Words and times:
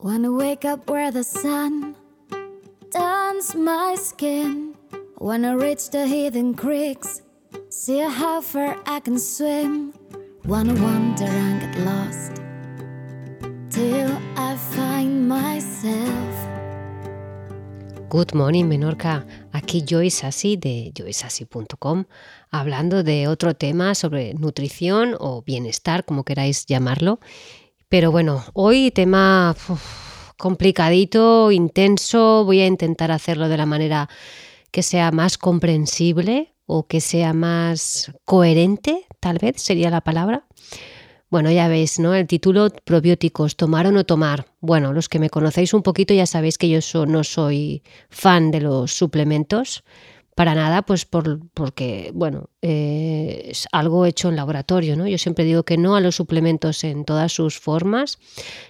Wanna 0.00 0.30
wake 0.30 0.64
up 0.64 0.88
where 0.88 1.10
the 1.10 1.24
sun 1.24 1.96
turns 2.92 3.56
my 3.56 3.96
skin. 3.96 4.76
Wanna 5.18 5.58
reach 5.58 5.90
the 5.90 6.06
hidden 6.06 6.54
creeks, 6.54 7.22
see 7.68 7.98
how 7.98 8.40
far 8.40 8.76
I 8.86 9.00
can 9.00 9.18
swim. 9.18 9.92
Wanna 10.44 10.74
wander 10.74 11.24
and 11.24 11.60
get 11.60 11.84
lost 11.84 12.40
till 13.70 14.16
I 14.36 14.54
find 14.56 15.28
myself. 15.28 16.46
Good 18.08 18.34
morning, 18.34 18.68
Menorca. 18.68 19.26
Aquí 19.50 19.82
Joyce 19.84 20.28
Assi 20.28 20.56
de 20.56 20.92
joyceassi.com 20.94 22.04
hablando 22.52 23.02
de 23.02 23.26
otro 23.26 23.54
tema 23.54 23.96
sobre 23.96 24.32
nutrición 24.34 25.16
o 25.18 25.42
bienestar, 25.42 26.04
como 26.04 26.22
queráis 26.22 26.66
llamarlo. 26.66 27.18
Pero 27.88 28.12
bueno, 28.12 28.44
hoy 28.52 28.90
tema 28.90 29.56
complicadito, 30.36 31.50
intenso. 31.50 32.44
Voy 32.44 32.60
a 32.60 32.66
intentar 32.66 33.10
hacerlo 33.10 33.48
de 33.48 33.56
la 33.56 33.64
manera 33.64 34.10
que 34.70 34.82
sea 34.82 35.10
más 35.10 35.38
comprensible 35.38 36.54
o 36.66 36.86
que 36.86 37.00
sea 37.00 37.32
más 37.32 38.12
coherente, 38.26 39.06
tal 39.20 39.38
vez 39.38 39.62
sería 39.62 39.88
la 39.88 40.02
palabra. 40.02 40.44
Bueno, 41.30 41.50
ya 41.50 41.68
veis, 41.68 41.98
¿no? 41.98 42.14
El 42.14 42.26
título 42.26 42.68
probióticos, 42.84 43.56
tomar 43.56 43.86
o 43.86 43.92
no 43.92 44.04
tomar. 44.04 44.46
Bueno, 44.60 44.92
los 44.92 45.08
que 45.08 45.18
me 45.18 45.30
conocéis 45.30 45.72
un 45.72 45.82
poquito 45.82 46.12
ya 46.12 46.26
sabéis 46.26 46.58
que 46.58 46.68
yo 46.68 47.06
no 47.06 47.24
soy 47.24 47.82
fan 48.10 48.50
de 48.50 48.60
los 48.60 48.92
suplementos. 48.92 49.82
Para 50.38 50.54
nada, 50.54 50.82
pues 50.82 51.04
por, 51.04 51.40
porque, 51.52 52.12
bueno, 52.14 52.48
eh, 52.62 53.48
es 53.50 53.66
algo 53.72 54.06
hecho 54.06 54.28
en 54.28 54.36
laboratorio, 54.36 54.94
¿no? 54.94 55.08
Yo 55.08 55.18
siempre 55.18 55.44
digo 55.44 55.64
que 55.64 55.76
no 55.76 55.96
a 55.96 56.00
los 56.00 56.14
suplementos 56.14 56.84
en 56.84 57.04
todas 57.04 57.32
sus 57.32 57.58
formas, 57.58 58.20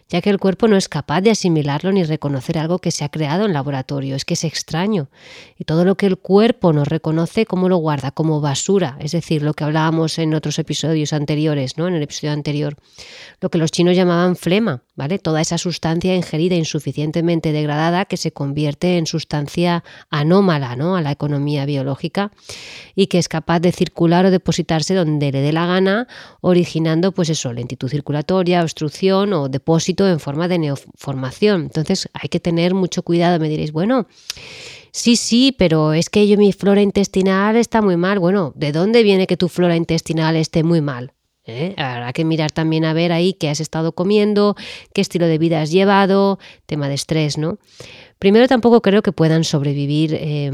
ya 0.09 0.23
que 0.23 0.31
el 0.31 0.39
cuerpo 0.39 0.67
no 0.67 0.79
es 0.79 0.89
capaz 0.89 1.21
de 1.21 1.31
asimilarlo 1.31 1.93
ni 1.93 2.05
reconocer 2.05 2.57
algo 2.57 2.79
que 2.79 2.91
se 2.91 3.05
ha 3.05 3.11
creado 3.11 3.45
en 3.45 3.53
laboratorio. 3.53 4.17
Es 4.17 4.25
que 4.25 4.33
es 4.33 4.45
extraño. 4.45 5.11
Y 5.59 5.65
todo 5.65 5.85
lo 5.85 5.97
que 5.97 6.07
el 6.07 6.17
cuerpo 6.17 6.73
nos 6.73 6.89
reconoce, 6.89 7.45
¿cómo 7.45 7.69
lo 7.69 7.77
guarda? 7.77 8.13
Como 8.13 8.41
basura. 8.41 8.97
Es 8.99 9.13
decir, 9.13 9.43
lo 9.43 9.53
que 9.53 9.65
hablábamos 9.65 10.19
en 10.19 10.33
otros 10.33 10.59
episodios 10.59 11.13
anteriores, 11.13 11.77
¿no? 11.77 11.87
En 11.87 11.93
el 11.97 12.03
episodio 12.03 12.33
anterior. 12.33 12.77
Lo 13.43 13.51
que 13.51 13.59
los 13.59 13.73
chinos 13.73 13.95
llamaban 13.95 14.37
flema, 14.37 14.85
¿vale? 14.99 15.21
Toda 15.21 15.41
esa 15.41 15.59
sustancia 15.59 16.17
ingerida 16.17 16.57
insuficientemente 16.57 17.53
degradada 17.53 18.05
que 18.05 18.17
se 18.17 18.33
convierte 18.33 18.99
en 18.99 19.07
sustancia 19.07 19.85
anómala, 20.11 20.75
¿no? 20.75 20.97
A 20.97 21.03
la 21.03 21.13
economía 21.13 21.65
biológica 21.67 22.33
y 22.97 23.07
que 23.07 23.19
es 23.19 23.29
capaz 23.29 23.61
de 23.61 23.71
circular 23.71 24.27
o 24.27 24.33
depositarse 24.33 24.95
donde 24.95 25.31
le 25.31 25.41
dé 25.41 25.53
la 25.53 25.67
gana, 25.67 26.09
originando, 26.41 27.13
pues 27.13 27.31
eso, 27.31 27.53
lentitud 27.53 27.89
circulatoria, 27.89 28.61
obstrucción 28.61 29.33
o 29.35 29.49
depósito 29.49 30.09
en 30.09 30.19
forma 30.19 30.49
de 30.49 30.59
neoformación. 30.59 31.63
Entonces 31.63 32.09
hay 32.13 32.29
que 32.29 32.41
tener 32.41 32.75
mucho 32.75 33.05
cuidado. 33.05 33.39
Me 33.39 33.49
diréis, 33.49 33.71
bueno, 33.71 34.09
sí, 34.91 35.15
sí, 35.15 35.55
pero 35.57 35.93
es 35.93 36.11
que 36.11 36.27
yo 36.27 36.37
mi 36.37 36.53
flora 36.53 36.83
intestinal 36.83 37.55
está 37.55 37.83
muy 37.83 37.97
mal. 37.97 38.19
Bueno, 38.19 38.53
¿de 38.57 38.73
dónde 38.73 39.05
viene 39.05 39.29
que 39.29 39.37
tu 39.37 39.49
flora 39.49 39.77
intestinal 39.77 40.35
esté 40.35 40.65
muy 40.65 40.81
mal? 40.81 41.13
¿Eh? 41.51 41.75
Habrá 41.79 42.13
que 42.13 42.27
mirar 42.27 42.53
también 42.53 42.85
a 42.85 42.93
ver 42.93 43.11
ahí 43.11 43.33
qué 43.33 43.49
has 43.49 43.59
estado 43.59 43.93
comiendo, 43.93 44.55
qué 44.93 45.01
estilo 45.01 45.27
de 45.27 45.39
vida 45.39 45.63
has 45.63 45.71
llevado, 45.71 46.39
tema 46.67 46.89
de 46.89 46.95
estrés, 46.95 47.39
¿no? 47.39 47.59
Primero 48.19 48.47
tampoco 48.49 48.83
creo 48.83 49.01
que 49.01 49.13
puedan 49.13 49.45
sobrevivir 49.45 50.13
eh, 50.13 50.51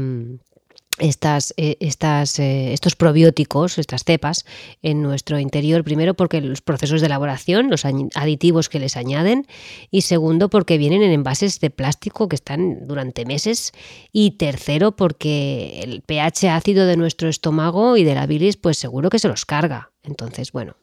estas, 0.97 1.53
eh, 1.57 1.77
estas, 1.79 2.39
eh, 2.39 2.73
estos 2.73 2.95
probióticos, 2.95 3.77
estas 3.77 4.03
cepas, 4.03 4.45
en 4.81 5.01
nuestro 5.01 5.39
interior. 5.39 5.83
Primero 5.83 6.13
porque 6.13 6.41
los 6.41 6.61
procesos 6.61 7.01
de 7.01 7.07
elaboración, 7.07 7.69
los 7.69 7.83
aditivos 7.85 8.69
que 8.69 8.79
les 8.79 8.95
añaden. 8.95 9.45
Y 9.91 10.01
segundo 10.01 10.49
porque 10.49 10.77
vienen 10.77 11.03
en 11.03 11.11
envases 11.11 11.59
de 11.59 11.69
plástico 11.69 12.29
que 12.29 12.35
están 12.35 12.87
durante 12.87 13.25
meses. 13.25 13.73
Y 14.11 14.31
tercero 14.31 14.95
porque 14.95 15.81
el 15.83 16.01
pH 16.01 16.49
ácido 16.49 16.85
de 16.85 16.97
nuestro 16.97 17.29
estómago 17.29 17.97
y 17.97 18.03
de 18.03 18.15
la 18.15 18.25
bilis, 18.25 18.57
pues 18.57 18.77
seguro 18.77 19.09
que 19.09 19.19
se 19.19 19.27
los 19.27 19.45
carga. 19.45 19.91
Entonces, 20.03 20.51
bueno, 20.51 20.75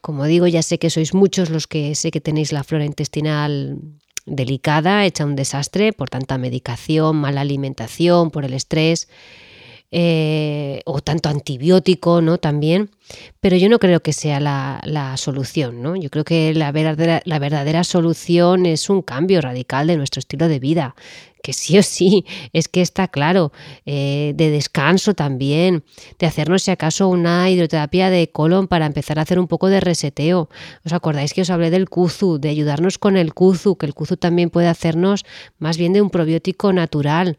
como 0.00 0.24
digo, 0.24 0.46
ya 0.46 0.62
sé 0.62 0.78
que 0.78 0.88
sois 0.88 1.14
muchos 1.14 1.50
los 1.50 1.66
que 1.66 1.94
sé 1.94 2.10
que 2.10 2.20
tenéis 2.20 2.52
la 2.52 2.64
flora 2.64 2.84
intestinal 2.84 3.78
delicada, 4.26 5.04
hecha 5.04 5.24
un 5.24 5.36
desastre 5.36 5.92
por 5.92 6.10
tanta 6.10 6.36
medicación, 6.36 7.16
mala 7.16 7.40
alimentación, 7.40 8.30
por 8.30 8.44
el 8.44 8.52
estrés 8.52 9.08
eh, 9.98 10.82
o 10.84 11.00
tanto 11.00 11.30
antibiótico, 11.30 12.20
¿no? 12.20 12.36
También. 12.36 12.90
Pero 13.40 13.56
yo 13.56 13.70
no 13.70 13.78
creo 13.78 14.00
que 14.00 14.12
sea 14.12 14.40
la, 14.40 14.82
la 14.84 15.16
solución, 15.16 15.80
¿no? 15.80 15.96
Yo 15.96 16.10
creo 16.10 16.22
que 16.22 16.52
la 16.52 16.70
verdadera, 16.70 17.22
la 17.24 17.38
verdadera 17.38 17.82
solución 17.82 18.66
es 18.66 18.90
un 18.90 19.00
cambio 19.00 19.40
radical 19.40 19.86
de 19.86 19.96
nuestro 19.96 20.18
estilo 20.18 20.48
de 20.48 20.58
vida, 20.58 20.94
que 21.42 21.54
sí 21.54 21.78
o 21.78 21.82
sí, 21.82 22.26
es 22.52 22.68
que 22.68 22.82
está 22.82 23.08
claro, 23.08 23.52
eh, 23.86 24.34
de 24.36 24.50
descanso 24.50 25.14
también, 25.14 25.82
de 26.18 26.26
hacernos 26.26 26.64
si 26.64 26.72
acaso 26.72 27.08
una 27.08 27.48
hidroterapia 27.48 28.10
de 28.10 28.28
colon 28.30 28.68
para 28.68 28.84
empezar 28.84 29.18
a 29.18 29.22
hacer 29.22 29.38
un 29.38 29.48
poco 29.48 29.68
de 29.68 29.80
reseteo. 29.80 30.50
¿Os 30.84 30.92
acordáis 30.92 31.32
que 31.32 31.40
os 31.40 31.48
hablé 31.48 31.70
del 31.70 31.88
kuzu, 31.88 32.38
de 32.38 32.50
ayudarnos 32.50 32.98
con 32.98 33.16
el 33.16 33.32
kuzu, 33.32 33.76
que 33.76 33.86
el 33.86 33.94
kuzu 33.94 34.18
también 34.18 34.50
puede 34.50 34.68
hacernos 34.68 35.24
más 35.58 35.78
bien 35.78 35.94
de 35.94 36.02
un 36.02 36.10
probiótico 36.10 36.74
natural, 36.74 37.38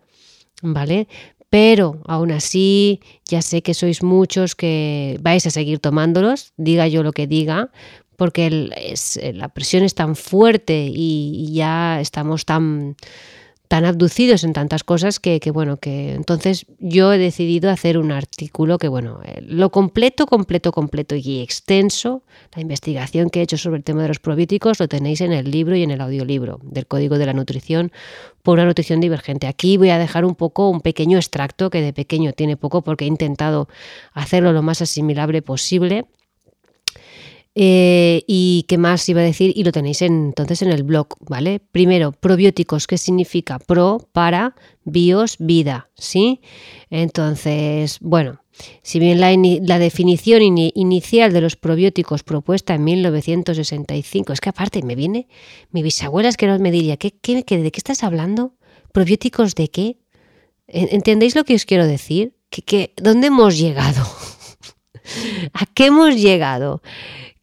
¿vale? 0.63 1.07
Pero 1.50 2.02
aún 2.06 2.31
así, 2.31 3.00
ya 3.25 3.41
sé 3.41 3.62
que 3.62 3.74
sois 3.74 4.03
muchos 4.03 4.56
que 4.56 5.18
vais 5.22 5.46
a 5.46 5.50
seguir 5.50 5.80
tomándolos, 5.80 6.53
diga 6.58 6.88
yo 6.88 7.03
lo 7.03 7.13
que 7.13 7.28
diga, 7.28 7.72
porque 8.18 8.50
la 9.34 9.50
presión 9.50 9.84
es 9.84 9.96
tan 9.96 10.16
fuerte 10.16 10.90
y 10.91 11.53
ya 11.53 12.02
estamos 12.02 12.46
tan 12.46 12.97
tan 13.68 13.86
abducidos 13.86 14.44
en 14.44 14.54
tantas 14.54 14.84
cosas 14.84 15.20
que, 15.20 15.40
que, 15.40 15.52
bueno, 15.52 15.78
que 15.78 16.14
entonces 16.14 16.66
yo 16.80 17.12
he 17.12 17.18
decidido 17.18 17.70
hacer 17.70 17.98
un 17.98 18.12
artículo 18.12 18.78
que, 18.78 18.88
bueno, 18.88 19.20
eh, 19.26 19.42
lo 19.42 19.72
completo, 19.72 20.26
completo, 20.26 20.72
completo 20.72 21.16
y 21.16 21.42
extenso, 21.42 22.24
la 22.56 22.62
investigación 22.62 23.30
que 23.30 23.40
he 23.40 23.44
hecho 23.44 23.58
sobre 23.58 23.78
el 23.78 23.84
tema 23.84 24.02
de 24.02 24.08
los 24.08 24.20
probióticos 24.20 24.80
lo 24.80 24.88
tenéis 24.88 25.22
en 25.22 25.34
el 25.34 25.52
libro 25.52 25.76
y 25.76 25.84
en 25.84 25.92
el 25.92 26.02
audiolibro 26.02 26.60
del 26.64 26.88
Código 26.88 27.18
de 27.18 27.26
la 27.26 27.34
Nutrición 27.34 27.92
por 28.42 28.58
una 28.60 28.66
nutrición 28.66 29.02
divergente. 29.02 29.48
Aquí 29.48 29.76
voy 29.76 29.90
a 29.90 29.98
dejar 29.98 30.24
un 30.24 30.36
poco, 30.36 30.70
un 30.70 30.82
pequeño 30.82 31.18
extracto 31.18 31.70
que 31.70 31.82
de 31.82 31.92
pequeño 31.92 32.32
tiene 32.32 32.56
poco 32.56 32.82
porque 32.82 33.06
he 33.06 33.08
intentado 33.08 33.68
hacerlo 34.14 34.54
lo 34.54 34.62
más 34.62 34.82
asimilable 34.82 35.42
posible 35.42 36.06
eh, 37.59 38.22
y 38.28 38.66
qué 38.68 38.78
más 38.78 39.09
iba 39.09 39.22
a 39.22 39.23
decir, 39.23 39.51
y 39.56 39.63
lo 39.63 39.72
tenéis 39.72 40.03
en, 40.03 40.28
entonces 40.28 40.62
en 40.62 40.72
el 40.72 40.84
blog, 40.84 41.07
¿vale? 41.22 41.59
Primero, 41.59 42.12
probióticos, 42.12 42.85
¿qué 42.85 43.00
significa? 43.00 43.57
Pro, 43.57 44.07
para, 44.12 44.53
bios, 44.84 45.38
vida, 45.40 45.90
¿sí? 45.95 46.40
Entonces, 46.91 47.97
bueno, 48.00 48.44
si 48.84 49.00
bien 49.00 49.19
la, 49.19 49.79
definición 49.79 50.44
in 50.44 50.72
inicial 50.75 51.34
de 51.34 51.41
los 51.41 51.56
probióticos 51.56 52.22
propuesta 52.22 52.75
en 52.75 52.84
1965, 52.84 54.34
es 54.34 54.39
que 54.39 54.50
aparte 54.50 54.84
me 54.84 54.94
viene, 54.94 55.28
mi 55.72 55.81
bisabuela 55.81 56.29
es 56.29 56.38
que 56.38 56.45
no 56.45 56.59
me 56.59 56.69
diría, 56.69 56.97
¿qué, 56.97 57.09
qué, 57.09 57.41
qué, 57.41 57.57
¿de 57.57 57.72
qué 57.72 57.79
estás 57.79 58.03
hablando? 58.03 58.53
¿Probióticos 58.91 59.56
de 59.56 59.69
qué? 59.69 59.97
¿Entendéis 60.68 61.35
lo 61.35 61.44
que 61.44 61.56
os 61.56 61.66
quiero 61.66 61.88
decir? 61.88 62.35
¿Que, 62.51 62.62
que, 62.62 62.94
¿Dónde 62.97 63.28
hemos 63.28 63.57
llegado? 63.57 64.06
¿A 65.53 65.66
qué 65.66 65.88
hemos 65.88 66.16
llegado? 66.16 66.84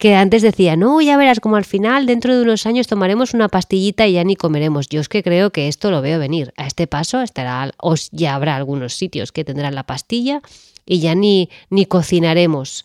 Que 0.05 0.15
antes 0.15 0.43
decía, 0.43 0.77
no, 0.77 1.01
ya 1.01 1.17
verás 1.17 1.41
como 1.41 1.57
al 1.57 1.65
final, 1.65 2.05
dentro 2.05 2.37
de 2.37 2.43
unos 2.43 2.67
años 2.67 2.87
tomaremos 2.87 3.33
una 3.33 3.49
pastillita 3.49 4.07
y 4.07 4.13
ya 4.13 4.23
ni 4.23 4.37
comeremos. 4.37 4.91
Yo 4.91 5.01
es 5.01 5.09
que 5.09 5.23
creo 5.23 5.49
que 5.49 5.67
esto 5.67 5.91
lo 5.91 6.03
veo 6.03 6.19
venir. 6.19 6.53
A 6.59 6.67
este 6.67 6.87
paso 6.87 7.23
estará, 7.23 7.73
os 7.79 8.11
ya 8.11 8.35
habrá 8.35 8.55
algunos 8.55 8.93
sitios 8.93 9.33
que 9.33 9.47
tendrán 9.47 9.75
la 9.75 9.85
pastilla 9.85 10.43
y 10.85 11.01
ya 11.01 11.15
ni, 11.15 11.49
ni 11.71 11.87
cocinaremos, 11.87 12.85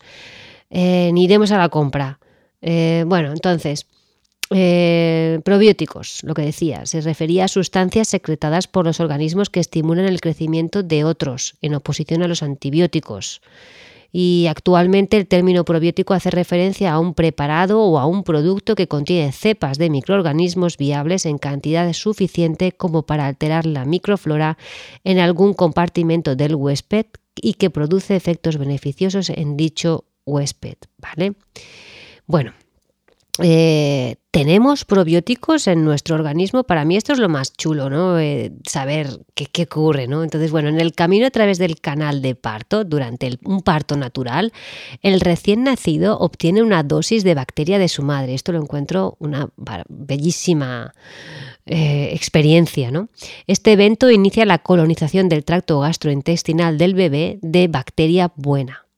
eh, 0.69 1.12
ni 1.12 1.25
iremos 1.25 1.52
a 1.52 1.58
la 1.58 1.68
compra. 1.68 2.19
Eh, 2.62 3.03
bueno, 3.06 3.34
entonces, 3.34 3.85
eh, 4.52 5.41
probióticos, 5.44 6.24
lo 6.24 6.34
que 6.34 6.44
decía, 6.44 6.85
se 6.85 7.02
refería 7.02 7.44
a 7.44 7.47
sustancias 7.49 8.08
secretadas 8.08 8.67
por 8.67 8.85
los 8.85 9.02
organismos 9.02 9.49
que 9.49 9.59
estimulan 9.59 10.05
el 10.05 10.22
crecimiento 10.22 10.84
de 10.84 11.03
otros, 11.03 11.55
en 11.61 11.76
oposición 11.76 12.23
a 12.23 12.29
los 12.29 12.44
antibióticos 12.44 13.41
y 14.11 14.47
actualmente 14.50 15.17
el 15.17 15.28
término 15.28 15.66
probiótico 15.66 16.14
hace 16.14 16.32
referencia 16.32 16.94
a 16.94 17.00
un 17.00 17.14
preparado 17.14 17.82
o 17.82 18.00
a 18.00 18.06
un 18.06 18.23
producto 18.23 18.76
que 18.76 18.88
contiene 18.88 19.32
cepas 19.32 19.78
de 19.78 19.90
microorganismos 19.90 20.78
viables 20.78 21.26
en 21.26 21.38
cantidad 21.38 21.91
suficiente 21.94 22.72
como 22.72 23.03
para 23.03 23.28
alterar 23.28 23.66
la 23.66 23.85
microflora 23.85 24.58
en 25.03 25.20
algún 25.20 25.53
compartimento 25.53 26.35
del 26.35 26.56
huésped 26.56 27.06
y 27.35 27.53
que 27.53 27.70
produce 27.70 28.16
efectos 28.16 28.58
beneficiosos 28.58 29.29
en 29.29 29.58
dicho 29.58 30.06
huésped, 30.26 30.78
¿vale? 30.97 31.34
Bueno, 32.26 32.53
eh, 33.41 34.16
tenemos 34.32 34.86
probióticos 34.86 35.68
en 35.68 35.84
nuestro 35.84 36.16
organismo. 36.16 36.64
Para 36.64 36.86
mí 36.86 36.96
esto 36.96 37.14
es 37.14 37.20
lo 37.20 37.30
más 37.30 37.53
chulo, 37.53 37.90
¿no? 37.90 38.20
Eh, 38.20 38.52
saber 38.68 39.22
qué, 39.34 39.64
ocurre, 39.64 40.08
¿no? 40.08 40.24
Entonces, 40.24 40.52
bueno, 40.52 40.70
en 40.70 40.80
el 40.80 40.94
camino 40.94 41.26
a 41.26 41.32
través 41.32 41.58
del 41.58 41.80
canal 41.80 42.22
de 42.22 42.36
parto, 42.36 42.84
durante 42.84 43.40
un 43.44 43.62
parto 43.62 43.97
natural, 43.97 44.53
el 45.02 45.20
recién 45.22 45.64
nacido 45.64 46.18
obtiene 46.20 46.62
una 46.62 46.84
dosis 46.84 47.24
de 47.24 47.34
bacteria 47.34 47.80
de 47.80 47.88
su 47.88 48.03
madre. 48.03 48.34
Esto 48.34 48.52
lo 48.52 48.62
encuentro 48.62 49.16
una 49.20 49.50
bellísima 49.88 50.94
eh, 51.66 52.12
experiencia, 52.14 52.92
¿no? 52.92 53.09
Este 53.47 53.72
evento 53.72 54.12
inicia 54.12 54.46
la 54.46 54.59
colonización 54.59 55.30
del 55.30 55.44
tracto 55.44 55.80
gastrointestinal 55.80 56.78
del 56.78 56.94
bebé 56.94 57.40
de 57.42 57.68
bacteria 57.68 58.32
buena. 58.35 58.89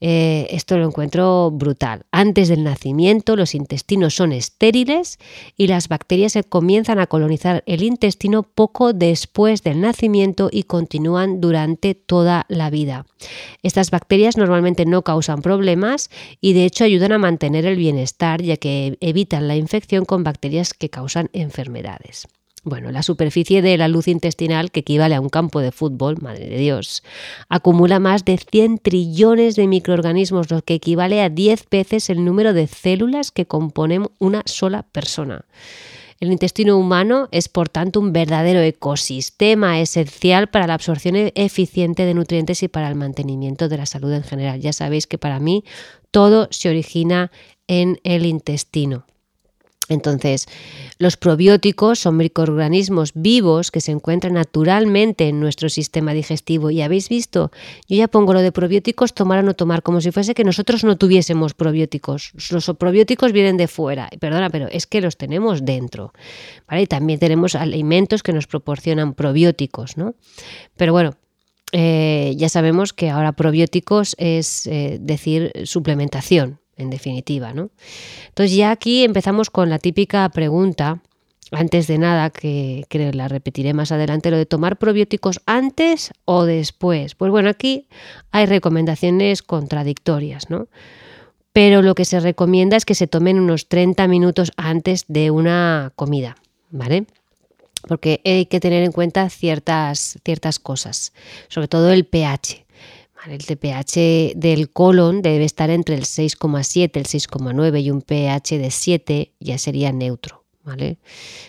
Eh, 0.00 0.46
esto 0.50 0.78
lo 0.78 0.86
encuentro 0.86 1.50
brutal. 1.50 2.06
Antes 2.12 2.48
del 2.48 2.62
nacimiento 2.62 3.34
los 3.34 3.54
intestinos 3.54 4.14
son 4.14 4.32
estériles 4.32 5.18
y 5.56 5.66
las 5.66 5.88
bacterias 5.88 6.32
se 6.32 6.44
comienzan 6.44 7.00
a 7.00 7.08
colonizar 7.08 7.64
el 7.66 7.82
intestino 7.82 8.44
poco 8.44 8.92
después 8.92 9.64
del 9.64 9.80
nacimiento 9.80 10.50
y 10.52 10.64
continúan 10.64 11.40
durante 11.40 11.94
toda 11.94 12.46
la 12.48 12.70
vida. 12.70 13.06
Estas 13.64 13.90
bacterias 13.90 14.36
normalmente 14.36 14.86
no 14.86 15.02
causan 15.02 15.42
problemas 15.42 16.10
y 16.40 16.52
de 16.52 16.64
hecho 16.64 16.84
ayudan 16.84 17.12
a 17.12 17.18
mantener 17.18 17.66
el 17.66 17.76
bienestar 17.76 18.40
ya 18.40 18.56
que 18.56 18.96
evitan 19.00 19.48
la 19.48 19.56
infección 19.56 20.04
con 20.04 20.22
bacterias 20.22 20.74
que 20.74 20.90
causan 20.90 21.28
enfermedades. 21.32 22.28
Bueno, 22.64 22.90
la 22.90 23.02
superficie 23.02 23.62
de 23.62 23.76
la 23.76 23.88
luz 23.88 24.08
intestinal, 24.08 24.70
que 24.70 24.80
equivale 24.80 25.14
a 25.14 25.20
un 25.20 25.28
campo 25.28 25.60
de 25.60 25.72
fútbol, 25.72 26.16
madre 26.20 26.48
de 26.48 26.58
Dios, 26.58 27.02
acumula 27.48 27.98
más 27.98 28.24
de 28.24 28.38
100 28.38 28.78
trillones 28.78 29.56
de 29.56 29.66
microorganismos, 29.66 30.50
lo 30.50 30.62
que 30.62 30.74
equivale 30.74 31.22
a 31.22 31.28
10 31.28 31.68
veces 31.70 32.10
el 32.10 32.24
número 32.24 32.52
de 32.52 32.66
células 32.66 33.30
que 33.30 33.46
componen 33.46 34.06
una 34.18 34.42
sola 34.46 34.82
persona. 34.82 35.44
El 36.20 36.32
intestino 36.32 36.76
humano 36.76 37.28
es, 37.30 37.48
por 37.48 37.68
tanto, 37.68 38.00
un 38.00 38.12
verdadero 38.12 38.60
ecosistema 38.60 39.80
esencial 39.80 40.48
para 40.48 40.66
la 40.66 40.74
absorción 40.74 41.14
eficiente 41.36 42.04
de 42.04 42.14
nutrientes 42.14 42.62
y 42.64 42.68
para 42.68 42.88
el 42.88 42.96
mantenimiento 42.96 43.68
de 43.68 43.76
la 43.76 43.86
salud 43.86 44.12
en 44.12 44.24
general. 44.24 44.60
Ya 44.60 44.72
sabéis 44.72 45.06
que 45.06 45.16
para 45.16 45.38
mí 45.38 45.64
todo 46.10 46.48
se 46.50 46.70
origina 46.70 47.30
en 47.68 48.00
el 48.02 48.26
intestino. 48.26 49.06
Entonces, 49.88 50.46
los 50.98 51.16
probióticos 51.16 51.98
son 52.00 52.16
microorganismos 52.16 53.12
vivos 53.14 53.70
que 53.70 53.80
se 53.80 53.92
encuentran 53.92 54.34
naturalmente 54.34 55.28
en 55.28 55.40
nuestro 55.40 55.68
sistema 55.68 56.12
digestivo. 56.12 56.70
Y 56.70 56.82
habéis 56.82 57.08
visto, 57.08 57.50
yo 57.88 57.96
ya 57.96 58.08
pongo 58.08 58.34
lo 58.34 58.40
de 58.40 58.52
probióticos 58.52 59.14
tomar 59.14 59.38
o 59.38 59.42
no 59.42 59.54
tomar, 59.54 59.82
como 59.82 60.00
si 60.00 60.10
fuese 60.10 60.34
que 60.34 60.44
nosotros 60.44 60.84
no 60.84 60.96
tuviésemos 60.96 61.54
probióticos. 61.54 62.32
Los 62.50 62.66
probióticos 62.78 63.32
vienen 63.32 63.56
de 63.56 63.68
fuera, 63.68 64.10
perdona, 64.20 64.50
pero 64.50 64.68
es 64.68 64.86
que 64.86 65.00
los 65.00 65.16
tenemos 65.16 65.64
dentro. 65.64 66.12
¿vale? 66.68 66.82
Y 66.82 66.86
también 66.86 67.18
tenemos 67.18 67.54
alimentos 67.54 68.22
que 68.22 68.32
nos 68.32 68.46
proporcionan 68.46 69.14
probióticos, 69.14 69.96
¿no? 69.96 70.14
Pero 70.76 70.92
bueno, 70.92 71.14
eh, 71.72 72.34
ya 72.36 72.48
sabemos 72.48 72.92
que 72.92 73.10
ahora 73.10 73.32
probióticos 73.32 74.14
es 74.18 74.66
eh, 74.66 74.98
decir 75.00 75.52
suplementación, 75.64 76.60
en 76.78 76.90
definitiva, 76.90 77.52
¿no? 77.52 77.70
Entonces 78.28 78.56
ya 78.56 78.70
aquí 78.70 79.04
empezamos 79.04 79.50
con 79.50 79.68
la 79.68 79.78
típica 79.78 80.28
pregunta, 80.30 81.02
antes 81.50 81.86
de 81.86 81.98
nada, 81.98 82.30
que, 82.30 82.86
la 83.14 83.28
repetiré 83.28 83.74
más 83.74 83.92
adelante, 83.92 84.30
lo 84.30 84.36
de 84.36 84.46
tomar 84.46 84.78
probióticos 84.78 85.40
antes 85.46 86.12
o 86.24 86.44
después. 86.44 87.14
Pues 87.14 87.30
bueno, 87.30 87.48
aquí 87.50 87.88
hay 88.30 88.46
recomendaciones 88.46 89.42
contradictorias, 89.42 90.50
¿no? 90.50 90.68
Pero 91.52 91.82
lo 91.82 91.94
que 91.94 92.04
se 92.04 92.20
recomienda 92.20 92.76
es 92.76 92.84
que 92.84 92.94
se 92.94 93.06
tomen 93.06 93.40
unos 93.40 93.68
30 93.68 94.06
minutos 94.08 94.52
antes 94.56 95.04
de 95.08 95.30
una 95.30 95.92
comida, 95.96 96.36
¿vale? 96.70 97.06
Porque 97.88 98.20
hay 98.24 98.46
que 98.46 98.60
tener 98.60 98.84
en 98.84 98.92
cuenta 98.92 99.28
ciertas, 99.30 100.18
ciertas 100.24 100.58
cosas, 100.58 101.12
sobre 101.48 101.68
todo 101.68 101.92
el 101.92 102.04
pH. 102.04 102.66
El 103.26 103.58
pH 103.58 104.34
del 104.36 104.70
colon 104.70 105.22
debe 105.22 105.44
estar 105.44 105.70
entre 105.70 105.96
el 105.96 106.02
6,7, 106.02 106.90
el 106.94 107.06
6,9 107.06 107.82
y 107.82 107.90
un 107.90 108.02
pH 108.02 108.58
de 108.58 108.70
7 108.70 109.32
ya 109.40 109.58
sería 109.58 109.92
neutro. 109.92 110.44
¿Vale? 110.64 110.98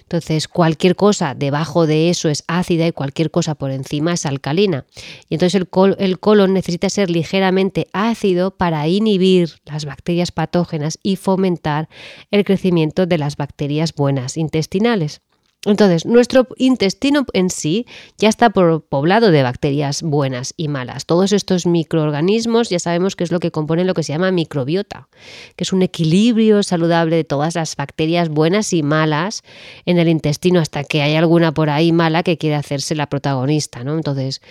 Entonces, 0.04 0.48
cualquier 0.48 0.96
cosa 0.96 1.36
debajo 1.36 1.86
de 1.86 2.10
eso 2.10 2.30
es 2.30 2.46
ácida 2.48 2.88
y 2.88 2.94
cualquier 2.94 3.32
cosa 3.32 3.54
por 3.54 3.70
encima 3.72 4.14
es 4.14 4.26
alcalina. 4.26 4.86
Y 5.28 5.36
entonces 5.36 5.62
el, 5.98 6.20
colon 6.20 6.54
necesita 6.54 6.90
ser 6.90 7.10
ligeramente 7.10 7.90
ácido 7.92 8.56
para 8.56 8.88
inhibir 8.88 9.60
las 9.66 9.84
bacterias 9.84 10.32
patógenas 10.32 11.00
y 11.04 11.18
fomentar 11.18 11.90
el 12.32 12.46
crecimiento 12.46 13.08
de 13.08 13.18
las 13.18 13.36
bacterias 13.36 13.94
buenas 13.94 14.38
intestinales. 14.38 15.22
Entonces, 15.66 16.06
nuestro 16.06 16.48
intestino 16.56 17.26
en 17.34 17.50
sí 17.50 17.86
ya 18.18 18.30
está 18.30 18.50
poblado 18.50 19.30
de 19.30 19.44
bacterias 19.44 20.04
buenas 20.04 20.54
y 20.56 20.70
malas. 20.70 21.06
Todos 21.06 21.34
estos 21.34 21.66
microorganismos 21.66 22.70
ya 22.70 22.80
sabemos 22.80 23.18
que 23.18 23.26
es 23.26 23.32
lo 23.32 23.42
que 23.42 23.52
compone 23.52 23.84
lo 23.84 23.94
que 23.94 24.04
se 24.04 24.14
llama 24.14 24.32
microbiota, 24.32 25.10
que 25.58 25.66
es 25.66 25.74
un 25.74 25.82
equilibrio 25.82 26.64
saludable 26.64 27.18
de 27.18 27.26
todas 27.26 27.56
las 27.56 27.76
bacterias 27.76 28.30
buenas 28.30 28.72
y 28.72 28.84
malas 28.84 29.44
en 29.86 30.00
el 30.00 30.08
intestino 30.08 30.62
hasta 30.62 30.86
que 30.86 31.02
hay 31.02 31.16
alguna 31.16 31.54
por 31.54 31.70
ahí 31.70 31.92
mala 31.92 32.24
que 32.24 32.38
quiere 32.38 32.56
hacerse 32.56 32.96
la 32.96 33.10
protagonista, 33.10 33.84
¿no? 33.84 33.96
Entonces, 33.96 34.42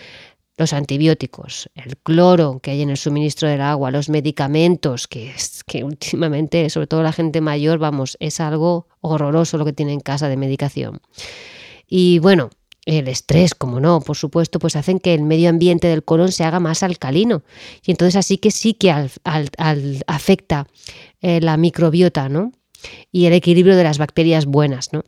los 0.59 0.73
antibióticos, 0.73 1.71
el 1.75 1.97
cloro 1.97 2.59
que 2.61 2.73
hay 2.73 2.83
en 2.83 2.91
el 2.91 2.97
suministro 2.97 3.49
del 3.49 3.61
agua, 3.61 3.93
los 3.93 4.09
medicamentos, 4.09 5.07
que 5.07 5.31
es 5.31 5.63
que 5.65 5.85
últimamente, 5.85 6.69
sobre 6.69 6.89
todo 6.89 7.03
la 7.03 7.13
gente 7.13 7.41
mayor, 7.41 7.79
vamos, 7.79 8.17
es 8.21 8.41
algo 8.41 8.89
horroroso 9.01 9.57
lo 9.57 9.65
que 9.65 9.73
tiene 9.73 9.93
en 9.93 10.01
casa 10.01 10.29
de 10.29 10.37
medicación. 10.37 11.01
Y 11.87 12.19
bueno, 12.19 12.51
el 12.85 13.07
estrés, 13.07 13.55
como 13.55 13.81
no, 13.81 14.01
por 14.01 14.17
supuesto, 14.17 14.59
pues 14.59 14.75
hacen 14.75 14.99
que 14.99 15.15
el 15.15 15.23
medio 15.23 15.49
ambiente 15.49 15.87
del 15.89 16.05
colon 16.05 16.33
se 16.33 16.43
haga 16.45 16.59
más 16.59 16.83
alcalino. 16.83 17.43
Y 17.85 17.93
entonces 17.93 18.17
así 18.17 18.39
que 18.39 18.51
sí 18.51 18.75
que 18.75 18.91
afecta 20.07 20.67
eh, 21.21 21.41
la 21.41 21.57
microbiota, 21.57 22.29
¿no? 22.29 22.53
Y 23.13 23.27
el 23.27 23.33
equilibrio 23.33 23.77
de 23.77 23.85
las 23.85 23.99
bacterias 23.99 24.47
buenas, 24.47 24.93
¿no? 24.93 25.05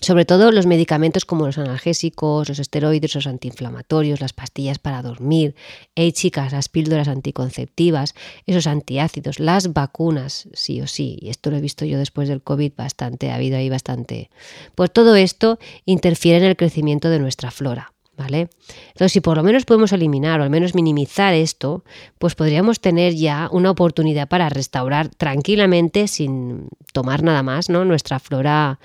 Sobre 0.00 0.24
todo 0.24 0.50
los 0.50 0.66
medicamentos 0.66 1.24
como 1.24 1.46
los 1.46 1.56
analgésicos, 1.56 2.48
los 2.48 2.58
esteroides, 2.58 3.14
los 3.14 3.26
antiinflamatorios, 3.26 4.20
las 4.20 4.32
pastillas 4.32 4.78
para 4.78 5.02
dormir, 5.02 5.54
hey 5.94 6.12
chicas, 6.12 6.52
las 6.52 6.68
píldoras 6.68 7.08
anticonceptivas, 7.08 8.14
esos 8.46 8.66
antiácidos, 8.66 9.40
las 9.40 9.72
vacunas, 9.72 10.48
sí 10.52 10.80
o 10.80 10.86
sí, 10.86 11.18
y 11.20 11.30
esto 11.30 11.50
lo 11.50 11.56
he 11.56 11.60
visto 11.60 11.84
yo 11.84 11.98
después 11.98 12.28
del 12.28 12.42
COVID 12.42 12.72
bastante, 12.76 13.30
ha 13.30 13.36
habido 13.36 13.56
ahí 13.56 13.70
bastante. 13.70 14.30
Pues 14.74 14.92
todo 14.92 15.16
esto 15.16 15.58
interfiere 15.86 16.38
en 16.38 16.50
el 16.50 16.56
crecimiento 16.56 17.08
de 17.08 17.20
nuestra 17.20 17.50
flora. 17.50 17.90
¿Vale? 18.16 18.48
Entonces, 18.88 19.10
si 19.10 19.20
por 19.20 19.36
lo 19.36 19.42
menos 19.42 19.64
podemos 19.64 19.92
eliminar 19.92 20.38
o 20.38 20.44
al 20.44 20.50
menos 20.50 20.76
minimizar 20.76 21.34
esto, 21.34 21.82
pues 22.18 22.36
podríamos 22.36 22.80
tener 22.80 23.12
ya 23.14 23.48
una 23.50 23.72
oportunidad 23.72 24.28
para 24.28 24.48
restaurar 24.48 25.08
tranquilamente, 25.08 26.06
sin 26.06 26.68
tomar 26.92 27.24
nada 27.24 27.42
más, 27.42 27.68
¿no? 27.70 27.84
nuestra 27.84 28.20
flora 28.20 28.78